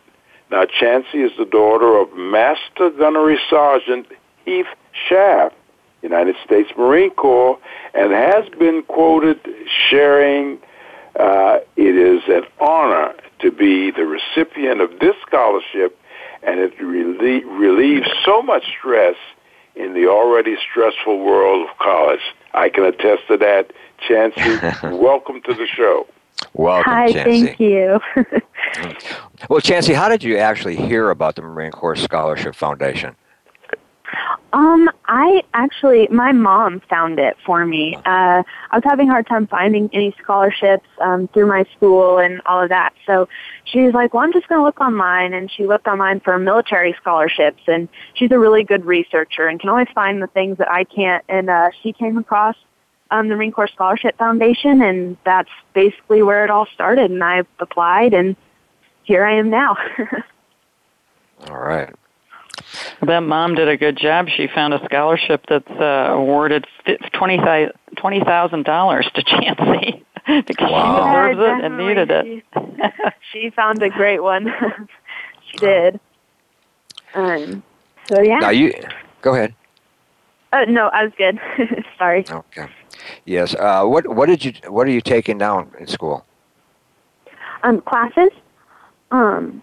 [0.49, 4.07] Now, Chancey is the daughter of Master Gunnery Sergeant
[4.45, 4.65] Heath
[5.07, 5.53] Schaff,
[6.03, 7.57] United States Marine Corps,
[7.93, 9.39] and has been quoted
[9.89, 10.59] sharing,
[11.19, 15.97] uh, it is an honor to be the recipient of this scholarship,
[16.43, 19.15] and it relie- relieves so much stress
[19.75, 22.21] in the already stressful world of college.
[22.53, 23.71] I can attest to that.
[24.07, 24.57] Chancey,
[24.95, 26.05] welcome to the show.
[26.53, 27.45] Welcome, Hi, Chancey.
[27.45, 27.99] thank you.
[29.49, 33.15] well, Chancey, how did you actually hear about the Marine Corps Scholarship Foundation?
[34.53, 37.95] Um, I actually, my mom found it for me.
[38.05, 42.41] Uh, I was having a hard time finding any scholarships um, through my school and
[42.45, 42.93] all of that.
[43.05, 43.27] So
[43.65, 46.37] she was like, "Well, I'm just going to look online." And she looked online for
[46.37, 50.71] military scholarships, and she's a really good researcher and can always find the things that
[50.71, 51.23] I can't.
[51.27, 52.55] And uh, she came across
[53.11, 57.11] um, the Marine Corps Scholarship Foundation, and that's basically where it all started.
[57.11, 58.35] And I applied, and
[59.03, 59.77] here I am now.
[61.49, 61.93] All right.
[63.01, 64.27] That mom did a good job.
[64.29, 66.65] She found a scholarship that's uh, awarded
[67.13, 70.03] twenty thousand dollars to Chancey
[70.47, 71.29] because Wow.
[71.29, 72.43] she deserves it and needed it.
[73.31, 74.53] she found a great one.
[75.51, 75.99] she did.
[77.15, 77.63] Um,
[78.09, 78.39] so yeah.
[78.39, 78.73] Now you
[79.21, 79.53] go ahead.
[80.51, 81.39] Uh, no, I was good.
[81.97, 82.25] Sorry.
[82.29, 82.67] Okay.
[83.25, 83.55] Yes.
[83.55, 86.25] Uh, what what did you what are you taking down in school?
[87.63, 88.29] Um, classes.
[89.11, 89.61] Um,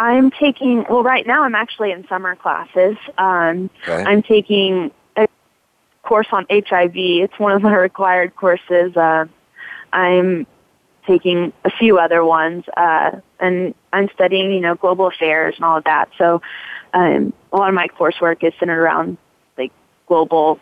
[0.00, 0.86] I'm taking.
[0.88, 2.96] Well, right now I'm actually in summer classes.
[3.18, 4.02] Um, Okay.
[4.02, 5.28] I'm taking a
[6.02, 6.92] course on HIV.
[6.94, 8.96] It's one of the required courses.
[8.96, 9.26] Uh,
[9.92, 10.46] I'm
[11.06, 15.76] taking a few other ones, uh, and I'm studying, you know, global affairs and all
[15.76, 16.08] of that.
[16.16, 16.40] So,
[16.94, 19.18] um, a lot of my coursework is centered around
[19.58, 19.72] like
[20.06, 20.60] global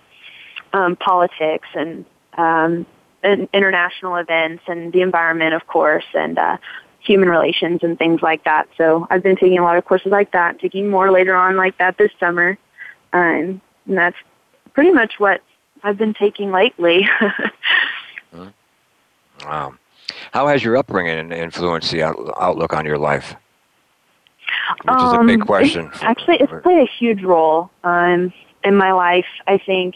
[0.73, 2.05] um, politics and,
[2.37, 2.87] um,
[3.23, 6.57] and international events and the environment, of course, and uh,
[7.01, 8.69] human relations and things like that.
[8.77, 11.79] So, I've been taking a lot of courses like that, taking more later on like
[11.79, 12.59] that this summer,
[13.13, 14.17] um, and that's
[14.75, 15.43] pretty much what
[15.83, 17.09] I've been taking lately.
[19.45, 19.75] Wow.
[20.33, 23.35] How has your upbringing influenced the out- outlook on your life?
[24.85, 25.87] Which is a big Um, question.
[25.87, 28.33] It's, actually, it's played a huge role um,
[28.65, 29.27] in my life.
[29.47, 29.95] I think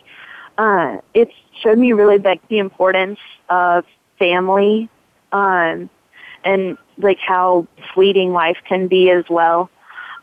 [0.58, 3.84] uh, it's showed me really like the importance of
[4.18, 4.88] family,
[5.32, 5.90] um,
[6.44, 9.70] and like how fleeting life can be as well.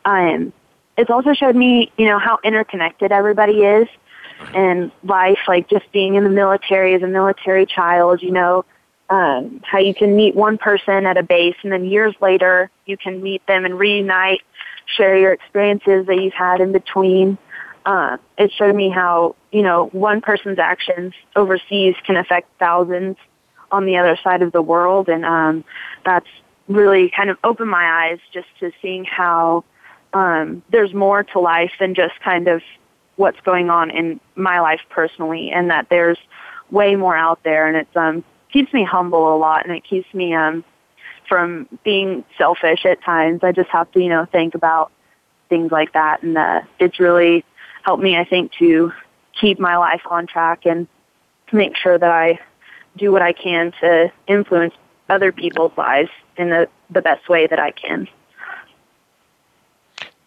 [0.06, 0.54] Um,
[0.98, 3.88] it's also showed me, you know, how interconnected everybody is,
[4.54, 5.40] and life.
[5.48, 8.66] Like just being in the military as a military child, you know,
[9.10, 12.96] um, how you can meet one person at a base and then years later you
[12.96, 14.42] can meet them and reunite,
[14.86, 17.38] share your experiences that you've had in between.
[17.86, 23.18] Uh, it showed me how, you know, one person's actions overseas can affect thousands
[23.72, 25.10] on the other side of the world.
[25.10, 25.64] And um,
[26.06, 26.28] that's
[26.68, 29.64] really kind of opened my eyes just to seeing how
[30.14, 32.62] um, there's more to life than just kind of
[33.20, 36.18] what's going on in my life personally and that there's
[36.72, 40.12] way more out there and it's um keeps me humble a lot and it keeps
[40.14, 40.64] me um
[41.28, 43.42] from being selfish at times.
[43.44, 44.92] I just have to, you know, think about
[45.50, 47.44] things like that and uh it's really
[47.84, 48.94] helped me I think to
[49.40, 50.88] keep my life on track and
[51.52, 52.40] make sure that I
[53.00, 54.74] do what I can to influence
[55.10, 58.08] other people's lives in the the best way that I can.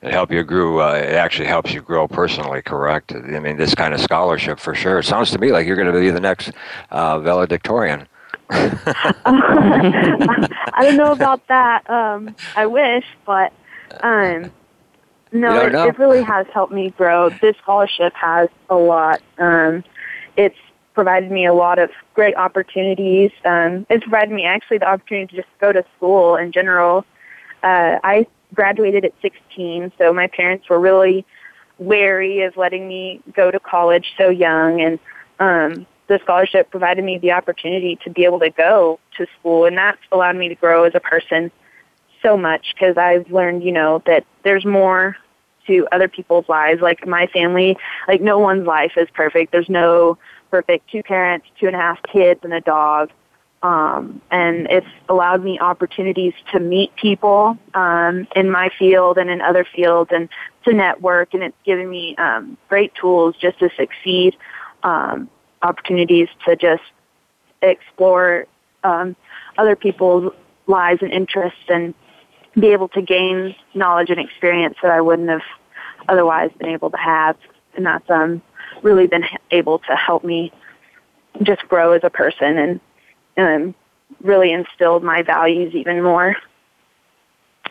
[0.03, 0.81] It help you grow.
[0.81, 2.61] Uh, it actually helps you grow personally.
[2.63, 3.15] Correct.
[3.15, 4.99] I mean, this kind of scholarship for sure.
[4.99, 6.51] It sounds to me like you're going to be the next
[6.91, 8.09] uh, valedictorian.
[8.51, 9.23] I
[10.81, 11.89] don't know about that.
[11.89, 13.53] Um, I wish, but
[14.01, 14.51] um,
[15.31, 17.31] no, it, it really has helped me grow.
[17.31, 19.23] This scholarship has a lot.
[19.39, 19.85] Um,
[20.37, 20.59] it's
[20.95, 23.31] provided me a lot of great opportunities.
[23.45, 27.05] Um, it's provided me actually the opportunity to just go to school in general.
[27.63, 31.25] Uh, I graduated at 16, so my parents were really
[31.79, 34.99] wary of letting me go to college so young, and
[35.39, 39.77] um, the scholarship provided me the opportunity to be able to go to school, and
[39.77, 41.51] that's allowed me to grow as a person
[42.23, 45.17] so much because I've learned, you know, that there's more
[45.67, 46.81] to other people's lives.
[46.81, 47.77] Like my family,
[48.09, 49.53] like no one's life is perfect.
[49.53, 50.19] There's no
[50.53, 53.11] perfect two parents, two and a half kids, and a dog.
[53.63, 59.41] Um, and it's allowed me opportunities to meet people um, in my field and in
[59.41, 60.29] other fields and
[60.65, 61.33] to network.
[61.33, 64.37] And it's given me um, great tools just to succeed,
[64.83, 65.31] um,
[65.63, 66.83] opportunities to just
[67.63, 68.47] explore
[68.85, 69.17] um,
[69.57, 70.33] other people's
[70.67, 71.95] lives and interests and
[72.59, 75.47] be able to gain knowledge and experience that I wouldn't have
[76.09, 77.37] otherwise been able to have.
[77.75, 78.43] And that's um,
[78.83, 80.53] really been able to help me
[81.43, 82.81] just grow as a person and
[83.37, 83.75] um,
[84.23, 86.37] really instilled my values even more.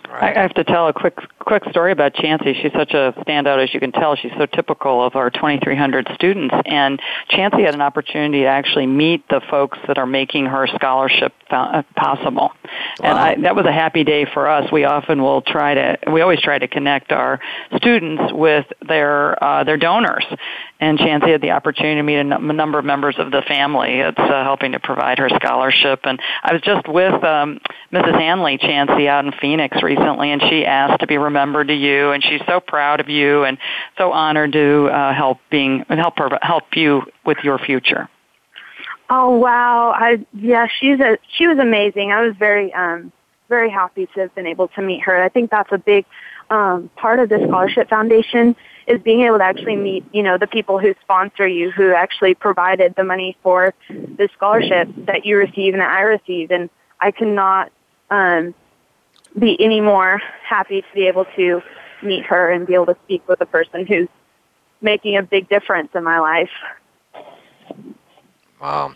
[0.09, 2.53] I I have to tell a quick quick story about Chancey.
[2.53, 4.15] She's such a standout, as you can tell.
[4.15, 6.55] She's so typical of our 2,300 students.
[6.65, 6.99] And
[7.29, 11.55] Chancey had an opportunity to actually meet the folks that are making her scholarship fo-
[11.55, 12.51] uh, possible.
[13.01, 14.71] And I, that was a happy day for us.
[14.71, 17.39] We often will try to, we always try to connect our
[17.75, 20.25] students with their uh, their donors.
[20.81, 24.17] And Chancey had the opportunity to meet a number of members of the family that's
[24.17, 25.99] uh, helping to provide her scholarship.
[26.05, 27.59] And I was just with um,
[27.93, 28.19] Mrs.
[28.19, 32.23] Hanley Chancey out in Phoenix recently, and she asked to be remembered to you, and
[32.23, 33.59] she's so proud of you and
[33.99, 38.09] so honored to uh, help being help her help you with your future.
[39.11, 39.91] Oh wow!
[39.91, 42.11] I yeah, she's a she was amazing.
[42.11, 43.11] I was very um
[43.49, 45.21] very happy to have been able to meet her.
[45.21, 46.05] I think that's a big
[46.49, 48.55] um part of the scholarship foundation
[48.87, 52.33] is being able to actually meet you know the people who sponsor you, who actually
[52.33, 56.51] provided the money for the scholarship that you receive and that I receive.
[56.51, 56.69] and
[56.99, 57.71] I cannot
[58.09, 58.53] um
[59.37, 61.61] be any more happy to be able to
[62.03, 64.09] meet her and be able to speak with a person who's
[64.81, 66.49] making a big difference in my life.
[68.59, 68.93] Wow.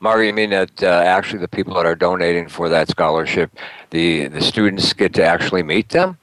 [0.00, 3.50] Margaret, you mean that uh, actually the people that are donating for that scholarship,
[3.90, 6.18] the, the students get to actually meet them?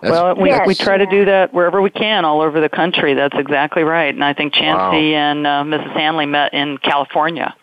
[0.00, 2.68] That's, well, we, yes, we try to do that wherever we can, all over the
[2.68, 3.14] country.
[3.14, 4.14] That's exactly right.
[4.14, 5.18] And I think Chancey Wow.
[5.18, 5.92] and uh, Mrs.
[5.92, 7.54] Hanley met in California.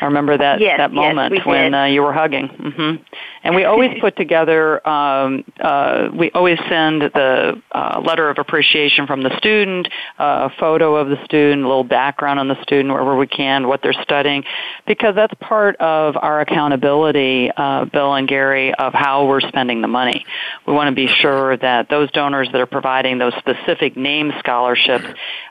[0.00, 2.48] I remember that Yes, that moment we when uh, you were hugging.
[2.48, 2.96] hmm
[3.42, 4.86] And we always put together.
[4.86, 9.88] Um, uh, we always send the uh, letter of appreciation from the student,
[10.18, 13.68] uh, a photo of the student, a little background on the student wherever we can,
[13.68, 14.44] what they're studying,
[14.86, 19.88] because that's part of our accountability, uh, Bill and Gary, of how we're spending the
[19.88, 20.26] money.
[20.66, 25.06] We want to be sure that those donors that are providing those specific name scholarships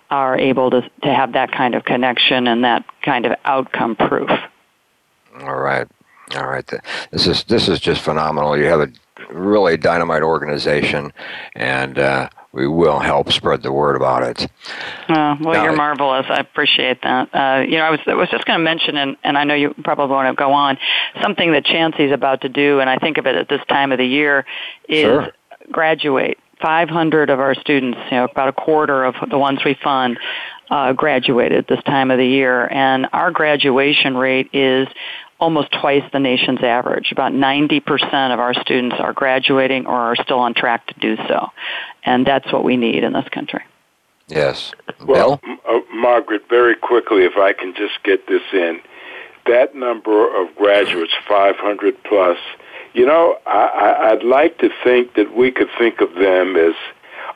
[0.09, 4.29] are able to to have that kind of connection and that kind of outcome proof.
[5.41, 5.87] All right,
[6.35, 6.65] all right.
[7.11, 8.57] This is this is just phenomenal.
[8.57, 8.91] You have a
[9.33, 11.11] really dynamite organization,
[11.55, 14.43] and uh, we will help spread the word about it.
[15.09, 16.25] Uh, well, Now- you're marvelous.
[16.29, 17.29] I appreciate that.
[17.35, 19.55] Uh, you know, I was I was just going to mention, and, and I know
[19.55, 20.77] you probably want to go on,
[21.21, 23.97] something that Chancey's about to do, and I think of it at this time of
[23.97, 24.45] the year,
[24.87, 25.31] is Sure.
[25.71, 26.37] graduate.
[26.65, 30.17] 500 of our students, you know, about a quarter of the ones we fund,
[30.71, 34.87] uh, graduated this time of the year, and our graduation rate is
[35.39, 37.11] almost twice the nation's average.
[37.11, 41.49] About 90% of our students are graduating or are still on track to do so,
[42.03, 43.61] and that's what we need in this country.
[44.27, 44.71] Yes,
[45.05, 45.51] Well, Bill.
[45.51, 48.79] M- uh, Margaret, very quickly, if I can just get this in,
[49.45, 52.39] that number of graduates, 500 plus,
[52.95, 56.73] you know, I, I'd like to think that we could think of them as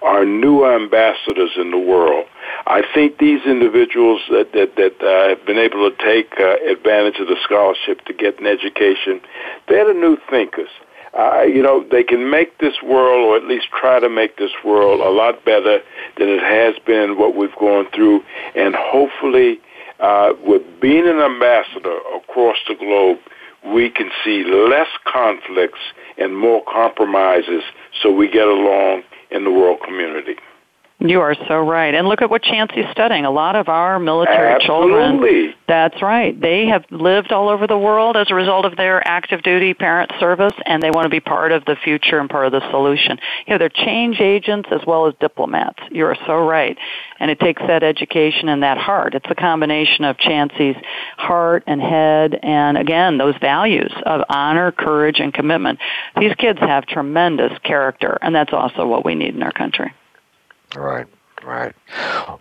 [0.02, 2.26] our new ambassadors in the world.
[2.66, 7.20] I think these individuals that that, that uh, have been able to take uh, advantage
[7.20, 9.20] of the scholarship to get an education,
[9.68, 10.70] they're the new thinkers.
[11.18, 14.52] Uh, you know, they can make this world, or at least try to make this
[14.64, 15.80] world, a lot better
[16.18, 18.24] than it has been, what we've gone through.
[18.56, 19.60] And hopefully,
[20.00, 23.18] uh, with being an ambassador across the globe,
[23.66, 25.80] we can see less conflicts
[26.18, 27.64] and more compromises
[28.02, 30.36] so we get along in the world community.
[31.02, 31.96] You are so right.
[31.96, 33.24] And look at what Chancey's studying.
[33.24, 35.16] A lot of our military children.
[35.16, 35.56] Absolutely.
[35.66, 36.40] That's right.
[36.40, 40.12] They have lived all over the world as a result of their active duty parent
[40.20, 43.18] service, and they want to be part of the future and part of the solution.
[43.48, 45.80] You know, they're change agents as well as diplomats.
[45.90, 46.78] You are so right.
[47.20, 49.16] And it takes that education and that heart.
[49.16, 50.76] It's a combination of Chancey's
[51.18, 55.80] heart and head, and again, those values of honor, courage, and commitment.
[56.20, 59.94] These kids have tremendous character, and that's also what we need in our country.
[60.76, 61.08] Right,
[61.44, 61.74] right.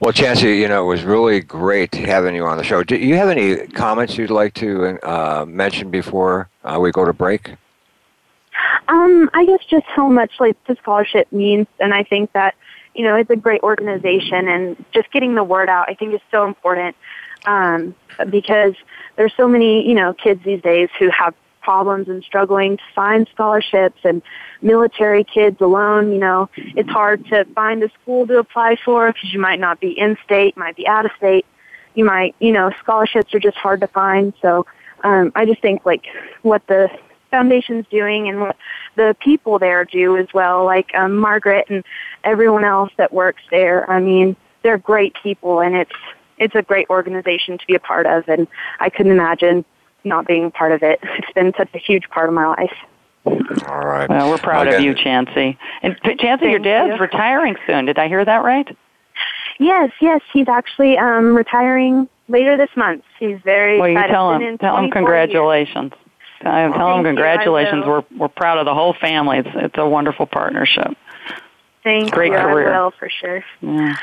[0.00, 2.82] Well, Chancey, you know, it was really great having you on the show.
[2.82, 7.12] Do you have any comments you'd like to uh, mention before uh, we go to
[7.12, 7.54] break?
[8.88, 12.54] Um, I guess just how much like the scholarship means, and I think that
[12.94, 16.20] you know it's a great organization, and just getting the word out, I think is
[16.30, 16.96] so important
[17.46, 17.94] um,
[18.30, 18.74] because
[19.16, 23.28] there's so many you know kids these days who have problems and struggling to find
[23.32, 24.22] scholarships, and
[24.62, 29.32] military kids alone, you know, it's hard to find a school to apply for because
[29.32, 31.46] you might not be in state, might be out of state,
[31.94, 34.66] you might you know scholarships are just hard to find, so.
[35.04, 36.06] Um, I just think like
[36.42, 36.90] what the
[37.30, 38.56] foundation's doing and what
[38.96, 41.84] the people there do as well, like um, Margaret and
[42.24, 43.88] everyone else that works there.
[43.90, 45.92] I mean, they're great people, and it's
[46.38, 48.46] it's a great organization to be a part of, and
[48.80, 49.64] I couldn't imagine
[50.04, 51.00] not being part of it.
[51.02, 52.72] It's been such a huge part of my life.
[53.26, 54.08] All right.
[54.08, 55.58] Well, we're proud Again, of you, Chancey.
[55.82, 57.00] And P- Chancey, your dad's you.
[57.00, 57.84] retiring soon.
[57.86, 58.74] Did I hear that right?
[59.58, 63.02] Yes, yes, he's actually um, retiring later this month.
[63.18, 64.56] He's very Well, you tell him.
[64.58, 64.92] Tell him 24 years.
[64.92, 65.92] congratulations.
[66.40, 67.84] Tell him, tell him Thank you, congratulations.
[67.84, 69.38] We're we're proud of the whole family.
[69.38, 70.96] It's it's a wonderful partnership.
[71.82, 72.38] Thank Great you.
[72.38, 72.72] career.
[72.72, 73.44] I will for sure.
[73.60, 73.94] Yeah.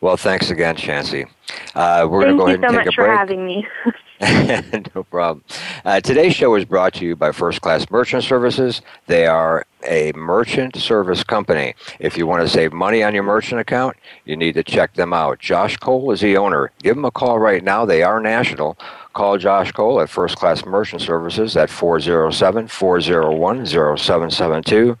[0.00, 1.26] Well, thanks again, Chancey.
[1.74, 3.46] Uh, we're going to Thank go you ahead so and much take a for having
[3.46, 3.66] me.
[4.94, 5.42] no problem.
[5.84, 8.82] Uh, today's show is brought to you by First Class Merchant Services.
[9.06, 11.74] They are a merchant service company.
[11.98, 15.14] If you want to save money on your merchant account, you need to check them
[15.14, 15.38] out.
[15.38, 16.70] Josh Cole is the owner.
[16.82, 17.86] Give them a call right now.
[17.86, 18.76] They are national.
[19.12, 24.96] Call Josh Cole at First Class Merchant Services at 407 401 0772.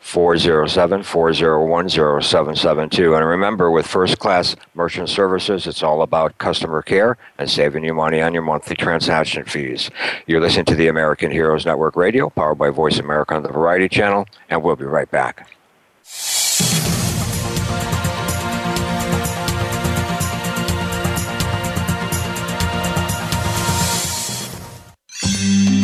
[0.00, 3.14] 407 401 0772.
[3.14, 7.94] And remember, with First Class Merchant Services, it's all about customer care and saving you
[7.94, 9.90] money on your monthly transaction fees.
[10.26, 13.88] You're listening to the American Heroes Network Radio, powered by Voice America on the Variety
[13.88, 15.48] Channel, and we'll be right back.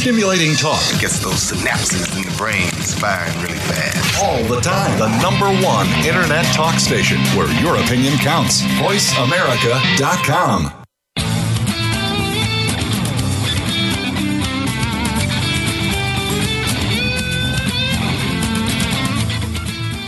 [0.00, 0.80] Stimulating talk.
[0.94, 4.24] It gets those synapses in the brain firing really fast.
[4.24, 4.98] All the time.
[4.98, 8.62] The number one internet talk station where your opinion counts.
[8.62, 10.72] VoiceAmerica.com.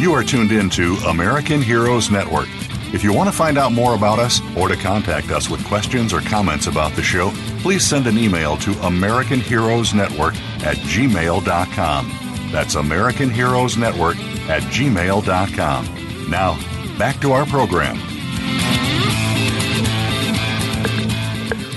[0.01, 2.49] You are tuned in to American Heroes Network.
[2.95, 6.15] If you want to find out more about us or to contact us with questions
[6.15, 7.31] or comments about the show,
[7.63, 10.35] please send an email to American Heroes Network
[10.65, 12.13] at gmail.com.
[12.51, 16.31] That's American Heroes Network at gmail.com.
[16.31, 18.12] Now, back to our program.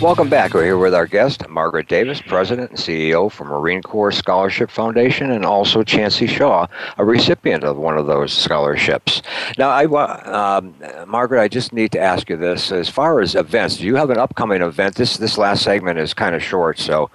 [0.05, 0.53] Welcome back.
[0.53, 5.31] We're here with our guest, Margaret Davis, President and CEO for Marine Corps Scholarship Foundation,
[5.31, 6.67] and also Chancey Shaw,
[6.99, 9.23] a recipient of one of those scholarships.
[9.57, 10.75] Now, I, um,
[11.07, 14.11] Margaret, I just need to ask you this: as far as events, do you have
[14.11, 14.93] an upcoming event?
[14.93, 17.09] This this last segment is kind of short, so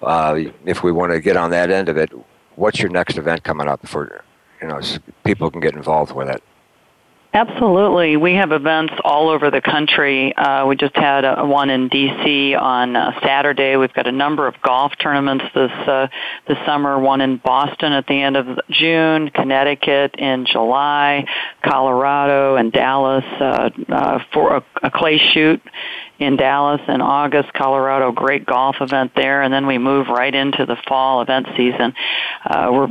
[0.00, 2.12] uh, if we want to get on that end of it,
[2.54, 4.22] what's your next event coming up for
[4.62, 6.44] you know so people can get involved with it?
[7.36, 8.16] Absolutely.
[8.16, 10.34] We have events all over the country.
[10.34, 12.54] Uh, we just had a, one in D.C.
[12.54, 13.76] on uh, Saturday.
[13.76, 16.08] We've got a number of golf tournaments this uh,
[16.48, 16.98] this summer.
[16.98, 21.26] One in Boston at the end of June, Connecticut in July,
[21.62, 25.60] Colorado and Dallas uh, uh, for a, a clay shoot
[26.18, 30.64] in Dallas in August, Colorado, great golf event there, and then we move right into
[30.64, 31.94] the fall event season.
[32.44, 32.88] Uh,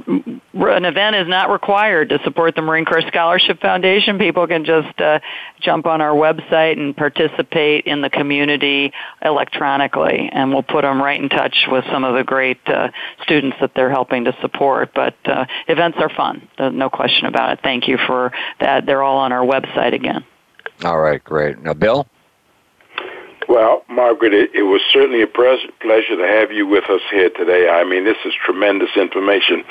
[0.54, 4.20] we're, an event is not required to support the Marine Corps Scholarship Foundation.
[4.20, 5.20] People can just uh,
[5.60, 8.92] jump on our website and participate in the community
[9.24, 12.90] electronically, and we'll put them right in touch with some of the great uh,
[13.24, 14.92] students that they're helping to support.
[14.94, 17.60] But uh, events are fun, no question about it.
[17.64, 18.86] Thank you for that.
[18.86, 20.24] They're all on our website again.
[20.84, 21.58] All right, great.
[21.60, 22.08] Now, Bill?
[23.48, 27.30] Well, Margaret, it, it was certainly a pres- pleasure to have you with us here
[27.30, 27.70] today.
[27.70, 29.64] I mean, this is tremendous information.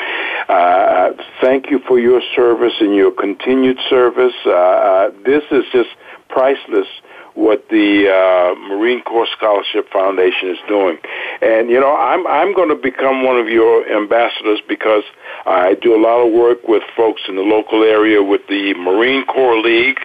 [0.48, 1.10] Uh,
[1.40, 4.34] thank you for your service and your continued service.
[4.46, 5.90] Uh, uh, this is just
[6.28, 6.86] priceless
[7.34, 10.98] what the uh, Marine Corps Scholarship Foundation is doing.
[11.42, 15.02] And you know, I'm I'm going to become one of your ambassadors because
[15.44, 19.26] I do a lot of work with folks in the local area with the Marine
[19.26, 19.98] Corps League,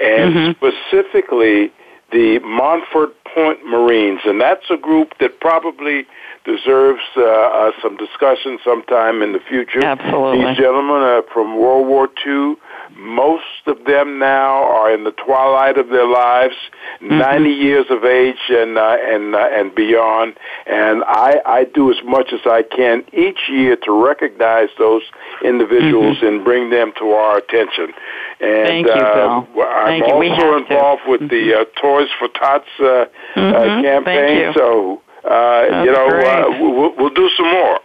[0.00, 0.50] and mm-hmm.
[0.56, 1.70] specifically
[2.12, 6.06] the Montford Point Marines, and that's a group that probably
[6.44, 9.84] deserves uh, uh, some discussion sometime in the future.
[9.84, 10.46] Absolutely.
[10.46, 12.56] These gentlemen are from World War II.
[12.96, 16.54] Most of them now are in the twilight of their lives,
[17.00, 17.18] mm-hmm.
[17.18, 20.36] 90 years of age and uh, and uh, and beyond.
[20.66, 25.02] And I, I do as much as I can each year to recognize those
[25.44, 26.26] individuals mm-hmm.
[26.26, 27.92] and bring them to our attention.
[28.40, 29.62] And Thank you, uh, Bill.
[29.64, 31.10] I'm Thank also involved to.
[31.10, 31.50] with mm-hmm.
[31.50, 33.82] the uh, Toys for Tots uh, mm-hmm.
[33.82, 34.52] campaign.
[34.54, 37.80] So uh, you know, uh, we'll, we'll do some more.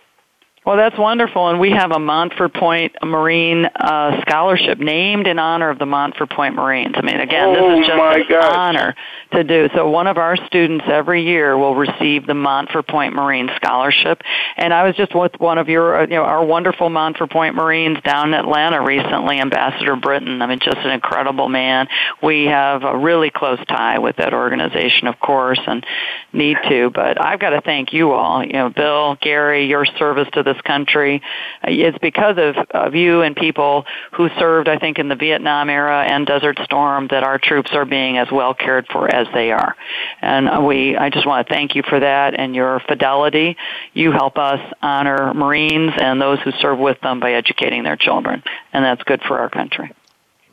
[0.65, 5.69] Well, that's wonderful, and we have a Montford Point Marine uh, scholarship named in honor
[5.69, 6.95] of the Montford Point Marines.
[6.97, 8.95] I mean, again, oh, this is just an honor
[9.31, 9.69] to do.
[9.75, 14.23] So, one of our students every year will receive the Montford Point Marine scholarship.
[14.57, 17.53] And I was just with one of your, uh, you know, our wonderful Montford Point
[17.53, 20.41] Marines down in Atlanta recently, Ambassador Britton.
[20.41, 21.87] I mean, just an incredible man.
[22.23, 25.85] We have a really close tie with that organization, of course, and
[26.33, 26.89] need to.
[26.89, 28.43] But I've got to thank you all.
[28.43, 31.21] You know, Bill, Gary, your service to the this country.
[31.67, 36.03] is because of, of you and people who served, I think, in the Vietnam era
[36.03, 39.75] and Desert Storm that our troops are being as well cared for as they are.
[40.21, 43.57] And we, I just want to thank you for that and your fidelity.
[43.93, 48.43] You help us honor Marines and those who serve with them by educating their children,
[48.73, 49.91] and that's good for our country.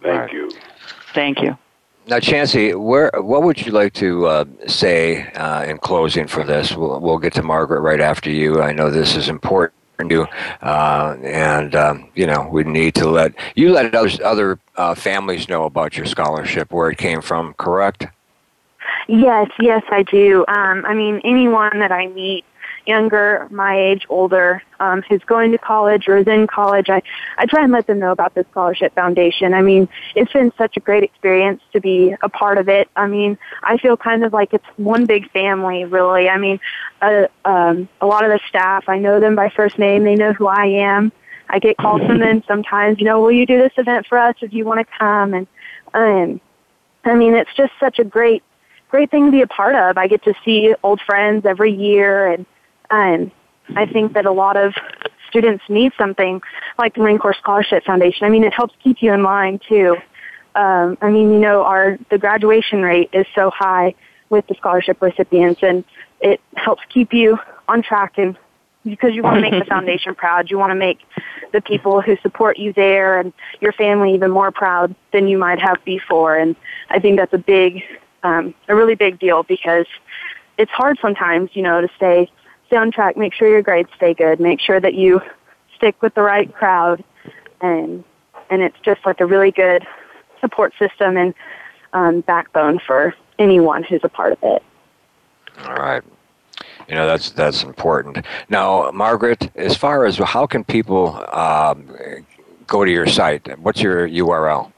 [0.03, 0.51] Thank you.
[1.15, 1.57] Thank you.
[2.07, 6.75] now, Chancey, where what would you like to uh, say uh, in closing for this?
[6.75, 8.61] We'll, we'll get to Margaret right after you.
[8.61, 9.75] I know this is important
[10.11, 10.27] you,
[10.63, 15.49] uh, and um, you know we need to let you let others, other uh, families
[15.49, 17.55] know about your scholarship, where it came from.
[17.55, 18.07] Correct?
[19.09, 20.45] Yes, yes, I do.
[20.49, 22.45] Um, I mean, anyone that I meet
[22.87, 27.03] younger, my age, older, um, who's going to college or is in college, I,
[27.39, 29.55] I try and let them know about the Scholarship Foundation.
[29.55, 32.89] I mean, it's been such a great experience to be a part of it.
[32.97, 36.29] I mean, I feel kind of like it's one big family, really.
[36.29, 36.61] I mean,
[37.01, 40.05] uh, um, a lot of the staff, I know them by first name.
[40.05, 41.13] They know who I am.
[41.53, 44.35] I get calls from them sometimes, you know, will you do this event for us
[44.41, 45.35] if you want to come?
[45.35, 45.47] And,
[45.93, 46.41] um,
[47.05, 48.43] I mean, it's just such a great,
[48.89, 49.99] great thing to be a part of.
[49.99, 52.47] I get to see old friends every year and
[52.93, 53.33] um,
[53.75, 54.75] I think that a lot of
[55.29, 56.43] students need something
[56.79, 58.27] like the Marine Corps Scholarship Foundation.
[58.27, 59.97] I mean, it helps keep you in line too.
[60.55, 63.95] Um, I mean, you know, our the graduation rate is so high
[64.29, 65.85] with the scholarship recipients, and
[66.21, 68.37] it helps keep you on track and
[68.85, 70.51] because you want to make the foundation proud.
[70.51, 70.99] You want to make
[71.53, 75.61] the people who support you there and your family even more proud than you might
[75.61, 76.37] have before.
[76.37, 76.57] And
[76.91, 77.83] I think that's a big,
[78.23, 79.87] um, a really big deal because
[80.59, 82.31] it's hard sometimes, you know, to stay
[82.73, 85.21] stay on track, make sure your grades stay good, make sure that you
[85.77, 87.05] stick with the right crowd,
[87.61, 88.03] and
[88.49, 89.87] and it's just like a really good
[90.41, 91.35] support system and
[91.93, 94.63] um, backbone for anyone who's a part of it.
[95.67, 96.03] All right.
[96.89, 98.25] You know that's that's important.
[98.49, 101.95] Now, Margaret, as far as how can people um,
[102.67, 103.59] go to your site?
[103.59, 104.72] What's your URL?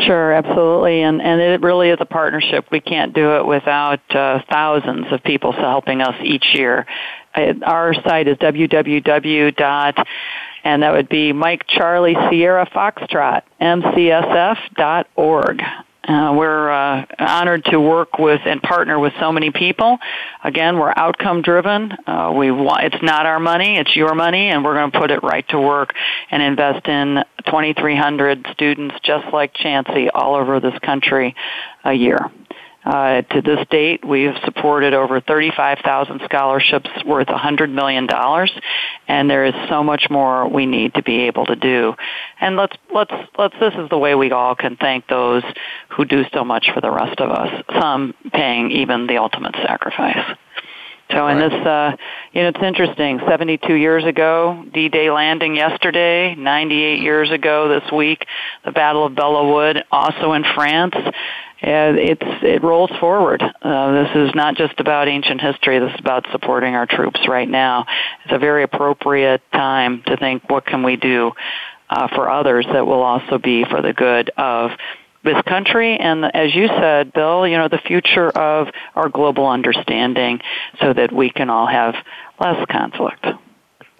[0.00, 2.66] Sure, absolutely, and and it really is a partnership.
[2.72, 6.86] We can't do it without uh, thousands of people helping us each year.
[7.64, 10.06] Our site is www dot,
[10.64, 15.62] and that would be Mike Charlie Sierra Foxtrot MCSF dot org.
[16.06, 19.98] Uh, we're uh, honored to work with and partner with so many people.
[20.42, 21.92] Again, we're outcome driven.
[22.06, 25.10] Uh, we want, it's not our money, it's your money, and we're going to put
[25.10, 25.94] it right to work
[26.30, 31.34] and invest in 2,300 students just like Chancey all over this country
[31.84, 32.18] a year.
[32.84, 38.06] Uh, to this date, we've supported over 35,000 scholarships worth $100 million,
[39.08, 41.94] and there is so much more we need to be able to do.
[42.40, 45.42] And let's, let's, let's, this is the way we all can thank those
[45.88, 50.36] who do so much for the rest of us, some paying even the ultimate sacrifice.
[51.10, 51.96] So in this, uh,
[52.32, 53.20] you know, it's interesting.
[53.28, 56.34] 72 years ago, D-Day landing yesterday.
[56.34, 58.24] 98 years ago this week,
[58.64, 60.94] the Battle of Belleau Wood, also in France
[61.66, 63.42] it's it rolls forward.
[63.42, 65.78] Uh, this is not just about ancient history.
[65.78, 67.86] This is about supporting our troops right now.
[68.24, 71.32] It's a very appropriate time to think, what can we do
[71.88, 74.70] uh, for others that will also be for the good of
[75.24, 80.40] this country and as you said bill you know the future of our global understanding
[80.80, 81.94] so that we can all have
[82.40, 83.26] less conflict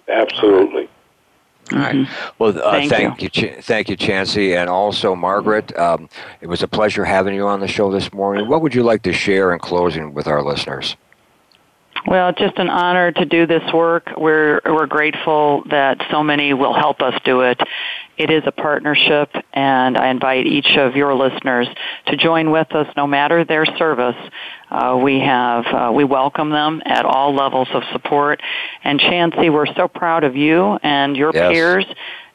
[0.07, 0.87] absolutely
[1.73, 1.95] all right.
[1.95, 2.29] Mm-hmm.
[2.37, 5.75] Well, uh, thank, thank, you, you thank you, Chancey, and also Margaret.
[5.77, 6.09] Um,
[6.41, 8.47] it was a pleasure having you on the show this morning.
[8.47, 10.95] What would you like to share in closing with our listeners?
[12.07, 14.11] Well, just an honor to do this work.
[14.15, 17.59] We're we're grateful that so many will help us do it.
[18.17, 21.67] It is a partnership, and I invite each of your listeners
[22.07, 24.15] to join with us, no matter their service.
[24.71, 28.41] Uh, we have uh, we welcome them at all levels of support.
[28.83, 31.51] And Chancey, we're so proud of you and your yes.
[31.51, 31.85] peers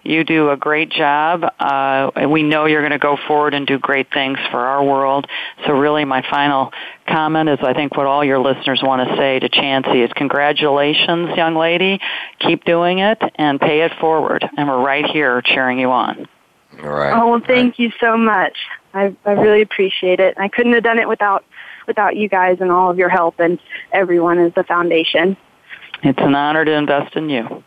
[0.02, 1.44] you do a great job.
[1.58, 5.26] Uh, we know you're going to go forward and do great things for our world.
[5.66, 6.72] So really my final
[7.06, 11.36] comment is I think what all your listeners want to say to Chancey is congratulations,
[11.36, 12.00] young lady.
[12.38, 14.48] Keep doing it and pay it forward.
[14.56, 16.26] And we're right here cheering you on.
[16.82, 17.12] All right.
[17.12, 17.78] Oh, well, thank right.
[17.78, 18.56] you so much.
[18.94, 20.34] I, I really appreciate it.
[20.38, 21.44] I couldn't have done it without
[21.86, 23.58] without you guys and all of your help and
[23.92, 25.36] everyone as the foundation.
[26.02, 27.62] It's an honor to invest in you.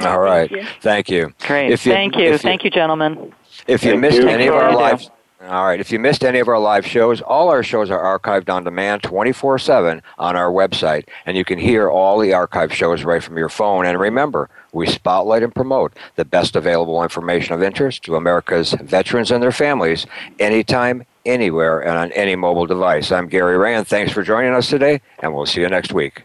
[0.00, 0.50] All right.
[0.50, 0.68] Thank you.
[0.80, 1.34] Thank you.
[1.40, 1.70] Great.
[1.70, 2.24] You, Thank you.
[2.24, 3.32] you Thank you, gentlemen.
[3.66, 4.28] If you Thank missed you.
[4.28, 5.08] any of our live
[5.40, 5.78] all right.
[5.78, 9.04] If you missed any of our live shows, all our shows are archived on demand
[9.04, 13.38] 24 7 on our website, and you can hear all the archived shows right from
[13.38, 13.86] your phone.
[13.86, 19.30] And remember, we spotlight and promote the best available information of interest to America's veterans
[19.30, 20.06] and their families
[20.40, 23.12] anytime, anywhere, and on any mobile device.
[23.12, 26.24] I'm Gary Ray, and thanks for joining us today, and we'll see you next week.